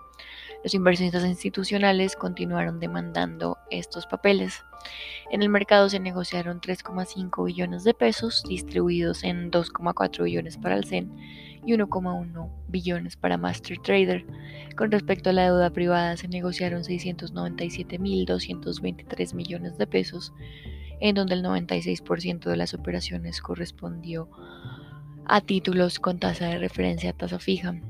Los 0.67 0.75
inversionistas 0.75 1.25
institucionales 1.25 2.17
continuaron 2.17 2.81
demandando 2.81 3.57
estos 3.71 4.05
papeles. 4.05 4.65
En 5.31 5.43
el 5.43 5.49
mercado 5.49 5.89
se 5.89 6.01
negociaron 6.01 6.61
3,5 6.61 7.47
billones 7.47 7.85
de 7.85 7.95
pesos 7.95 8.43
distribuidos 8.49 9.23
en 9.23 9.53
2,4 9.53 10.25
billones 10.25 10.59
para 10.59 10.75
el 10.75 10.85
CEN 10.85 11.17
y 11.65 11.75
1,1 11.75 12.51
billones 12.67 13.17
para 13.17 13.39
Master 13.39 13.79
Trader. 13.79 14.27
Con 14.77 14.91
respecto 14.91 15.31
a 15.31 15.35
la 15.35 15.45
deuda 15.45 15.71
privada, 15.71 16.17
se 16.17 16.27
negociaron 16.27 16.83
697.223 16.83 19.35
millones 19.35 19.79
de 19.79 19.87
pesos, 19.87 20.33
en 20.99 21.15
donde 21.15 21.35
el 21.35 21.45
96% 21.45 22.41
de 22.41 22.57
las 22.57 22.75
operaciones 22.75 23.41
correspondió 23.41 24.29
a 25.27 25.41
títulos 25.41 26.01
con 26.01 26.19
tasa 26.19 26.49
de 26.49 26.59
referencia 26.59 27.11
a 27.11 27.13
tasa 27.13 27.39
fija. 27.39 27.81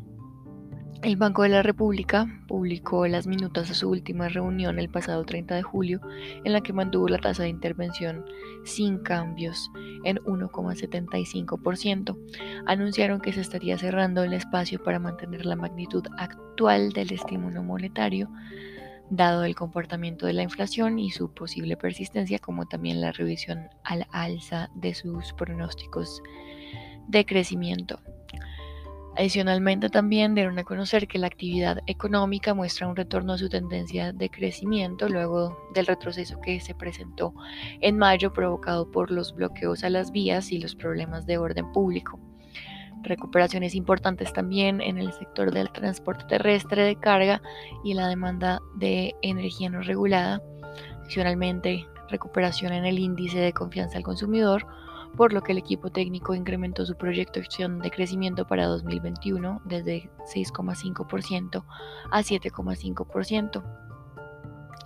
El 1.03 1.17
Banco 1.17 1.43
de 1.43 1.51
la 1.51 1.63
República 1.63 2.27
publicó 2.49 3.07
las 3.07 3.27
minutas 3.27 3.69
de 3.69 3.75
su 3.75 3.91
última 3.91 4.29
reunión 4.29 4.79
el 4.79 4.89
pasado 4.89 5.25
30 5.25 5.55
de 5.55 5.63
julio, 5.63 6.01
en 6.45 6.53
la 6.53 6.63
que 6.63 6.73
mantuvo 6.73 7.09
la 7.09 7.19
tasa 7.19 7.43
de 7.43 7.51
intervención 7.51 8.25
sin 8.65 8.99
cambios 8.99 9.71
en 10.05 10.17
1,75%. 10.19 12.17
Anunciaron 12.67 13.21
que 13.21 13.33
se 13.33 13.43
estaría 13.43 13.77
cerrando 13.79 14.25
el 14.25 14.33
espacio 14.33 14.83
para 14.83 14.99
mantener 14.99 15.45
la 15.45 15.57
magnitud 15.57 16.05
actual 16.17 16.93
del 16.93 17.13
estímulo 17.13 17.63
monetario, 17.63 18.31
dado 19.11 19.45
el 19.45 19.55
comportamiento 19.55 20.27
de 20.27 20.33
la 20.33 20.43
inflación 20.43 20.99
y 20.99 21.11
su 21.11 21.33
posible 21.33 21.77
persistencia, 21.77 22.39
como 22.39 22.67
también 22.67 23.01
la 23.01 23.13
revisión 23.13 23.69
al 23.85 24.07
alza 24.11 24.71
de 24.75 24.95
sus 24.95 25.35
pronósticos 25.35 26.23
de 27.07 27.25
crecimiento. 27.27 28.01
Adicionalmente 29.19 29.89
también 29.89 30.35
dieron 30.35 30.59
a 30.59 30.65
conocer 30.65 31.09
que 31.09 31.19
la 31.19 31.27
actividad 31.27 31.79
económica 31.87 32.53
muestra 32.53 32.87
un 32.87 32.97
retorno 32.97 33.33
a 33.33 33.39
su 33.39 33.49
tendencia 33.49 34.13
de 34.13 34.29
crecimiento 34.29 35.09
luego 35.09 35.57
del 35.73 35.87
retroceso 35.87 36.39
que 36.43 36.61
se 36.61 36.75
presentó 36.75 37.33
en 37.81 37.97
mayo 37.97 38.35
provocado 38.35 38.91
por 38.91 39.11
los 39.11 39.35
bloqueos 39.35 39.85
a 39.85 39.91
las 39.91 40.13
vías 40.13 40.53
y 40.53 40.59
los 40.59 40.77
problemas 40.77 41.25
de 41.25 41.39
orden 41.39 41.73
público. 41.73 42.21
Recuperaciones 43.05 43.75
importantes 43.75 44.35
también 44.35 44.83
en 44.83 44.99
el 44.99 45.11
sector 45.15 45.51
del 45.51 45.73
transporte 45.73 46.27
terrestre 46.27 46.83
de 46.83 46.97
carga 46.97 47.41
y 47.85 47.95
la 47.95 48.09
demanda 48.09 48.61
de 48.75 49.15
energía 49.23 49.71
no 49.71 49.81
regulada. 49.81 50.43
Adicionalmente, 51.01 51.87
recuperación 52.11 52.75
en 52.75 52.85
el 52.85 52.99
índice 52.99 53.39
de 53.39 53.55
confianza 53.55 53.97
al 53.97 54.05
consumidor, 54.05 54.67
por 55.17 55.33
lo 55.33 55.43
que 55.43 55.53
el 55.53 55.59
equipo 55.59 55.91
técnico 55.91 56.35
incrementó 56.35 56.85
su 56.85 56.95
proyección 56.97 57.81
de 57.81 57.91
crecimiento 57.91 58.47
para 58.47 58.67
2021 58.67 59.63
desde 59.65 60.11
6,5% 60.35 61.65
a 62.11 62.21
7,5%. 62.21 63.65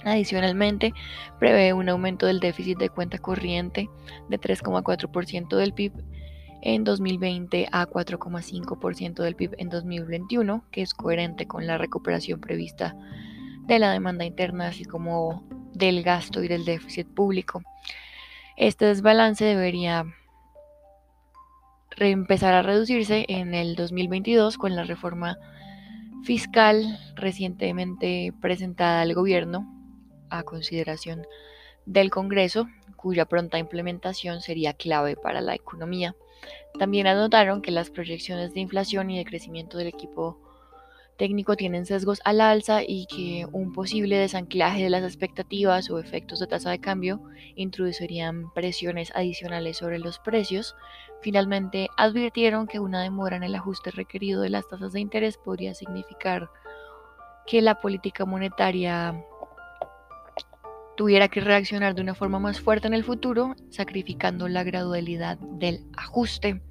Adicionalmente, 0.04 0.94
prevé 1.38 1.72
un 1.72 1.88
aumento 1.88 2.26
del 2.26 2.40
déficit 2.40 2.78
de 2.78 2.88
cuenta 2.88 3.18
corriente 3.18 3.90
de 4.28 4.40
3,4% 4.40 5.56
del 5.56 5.74
PIB 5.74 5.92
en 6.62 6.84
2020 6.84 7.68
a 7.72 7.86
4,5% 7.86 9.22
del 9.22 9.34
PIB 9.34 9.54
en 9.58 9.68
2021, 9.68 10.64
que 10.70 10.82
es 10.82 10.94
coherente 10.94 11.46
con 11.46 11.66
la 11.66 11.76
recuperación 11.76 12.40
prevista 12.40 12.96
de 13.66 13.78
la 13.78 13.92
demanda 13.92 14.24
interna, 14.24 14.68
así 14.68 14.84
como 14.84 15.44
del 15.74 16.02
gasto 16.02 16.42
y 16.42 16.48
del 16.48 16.64
déficit 16.64 17.06
público. 17.06 17.62
Este 18.56 18.86
desbalance 18.86 19.44
debería 19.44 20.06
empezar 21.96 22.54
a 22.54 22.62
reducirse 22.62 23.26
en 23.28 23.54
el 23.54 23.74
2022 23.76 24.58
con 24.58 24.76
la 24.76 24.84
reforma 24.84 25.38
fiscal 26.22 26.98
recientemente 27.14 28.32
presentada 28.40 29.00
al 29.00 29.14
gobierno 29.14 29.66
a 30.28 30.42
consideración 30.42 31.26
del 31.86 32.10
Congreso, 32.10 32.68
cuya 32.96 33.24
pronta 33.24 33.58
implementación 33.58 34.42
sería 34.42 34.74
clave 34.74 35.16
para 35.16 35.40
la 35.40 35.54
economía. 35.54 36.14
También 36.78 37.06
anotaron 37.06 37.62
que 37.62 37.70
las 37.70 37.90
proyecciones 37.90 38.54
de 38.54 38.60
inflación 38.60 39.10
y 39.10 39.18
de 39.18 39.24
crecimiento 39.24 39.78
del 39.78 39.88
equipo 39.88 40.38
técnico 41.20 41.54
tienen 41.54 41.84
sesgos 41.84 42.20
al 42.24 42.40
alza 42.40 42.82
y 42.82 43.06
que 43.06 43.46
un 43.52 43.74
posible 43.74 44.16
desanclaje 44.16 44.82
de 44.82 44.88
las 44.88 45.04
expectativas 45.04 45.90
o 45.90 45.98
efectos 45.98 46.40
de 46.40 46.46
tasa 46.46 46.70
de 46.70 46.80
cambio 46.80 47.20
introducirían 47.56 48.50
presiones 48.54 49.12
adicionales 49.14 49.76
sobre 49.76 49.98
los 49.98 50.18
precios. 50.18 50.74
Finalmente, 51.22 51.88
advirtieron 51.96 52.66
que 52.66 52.80
una 52.80 53.02
demora 53.02 53.36
en 53.36 53.42
el 53.42 53.54
ajuste 53.54 53.90
requerido 53.90 54.40
de 54.40 54.50
las 54.50 54.66
tasas 54.68 54.92
de 54.92 55.00
interés 55.00 55.36
podría 55.36 55.74
significar 55.74 56.50
que 57.46 57.60
la 57.60 57.80
política 57.80 58.24
monetaria 58.24 59.24
tuviera 60.96 61.28
que 61.28 61.40
reaccionar 61.40 61.94
de 61.94 62.02
una 62.02 62.14
forma 62.14 62.38
más 62.38 62.60
fuerte 62.60 62.86
en 62.86 62.94
el 62.94 63.04
futuro, 63.04 63.54
sacrificando 63.70 64.48
la 64.48 64.64
gradualidad 64.64 65.38
del 65.38 65.86
ajuste. 65.96 66.62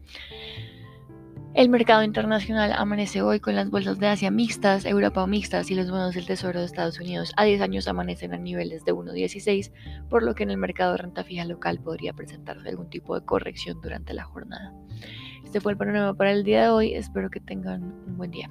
El 1.55 1.69
mercado 1.69 2.03
internacional 2.03 2.73
amanece 2.73 3.23
hoy 3.23 3.39
con 3.39 3.55
las 3.55 3.71
bolsas 3.71 3.99
de 3.99 4.07
Asia 4.07 4.29
mixtas, 4.29 4.85
Europa 4.85 5.25
mixtas 5.25 5.71
y 5.71 5.75
los 5.75 5.89
bonos 5.89 6.13
del 6.13 6.27
Tesoro 6.27 6.59
de 6.59 6.65
Estados 6.65 6.99
Unidos 6.99 7.33
a 7.37 7.43
10 7.43 7.61
años 7.61 7.87
amanecen 7.87 8.33
a 8.33 8.37
niveles 8.37 8.85
de 8.85 8.93
1.16, 8.93 9.71
por 10.09 10.21
lo 10.21 10.35
que 10.35 10.43
en 10.43 10.51
el 10.51 10.57
mercado 10.57 10.91
de 10.91 10.99
renta 10.99 11.23
fija 11.23 11.45
local 11.45 11.79
podría 11.79 12.13
presentarse 12.13 12.69
algún 12.69 12.89
tipo 12.91 13.19
de 13.19 13.25
corrección 13.25 13.81
durante 13.81 14.13
la 14.13 14.25
jornada. 14.25 14.73
Este 15.43 15.59
fue 15.59 15.71
el 15.71 15.77
panorama 15.77 16.13
para 16.13 16.31
el 16.31 16.43
día 16.43 16.63
de 16.63 16.69
hoy, 16.69 16.93
espero 16.93 17.31
que 17.31 17.39
tengan 17.39 17.81
un 17.81 18.17
buen 18.17 18.29
día. 18.29 18.47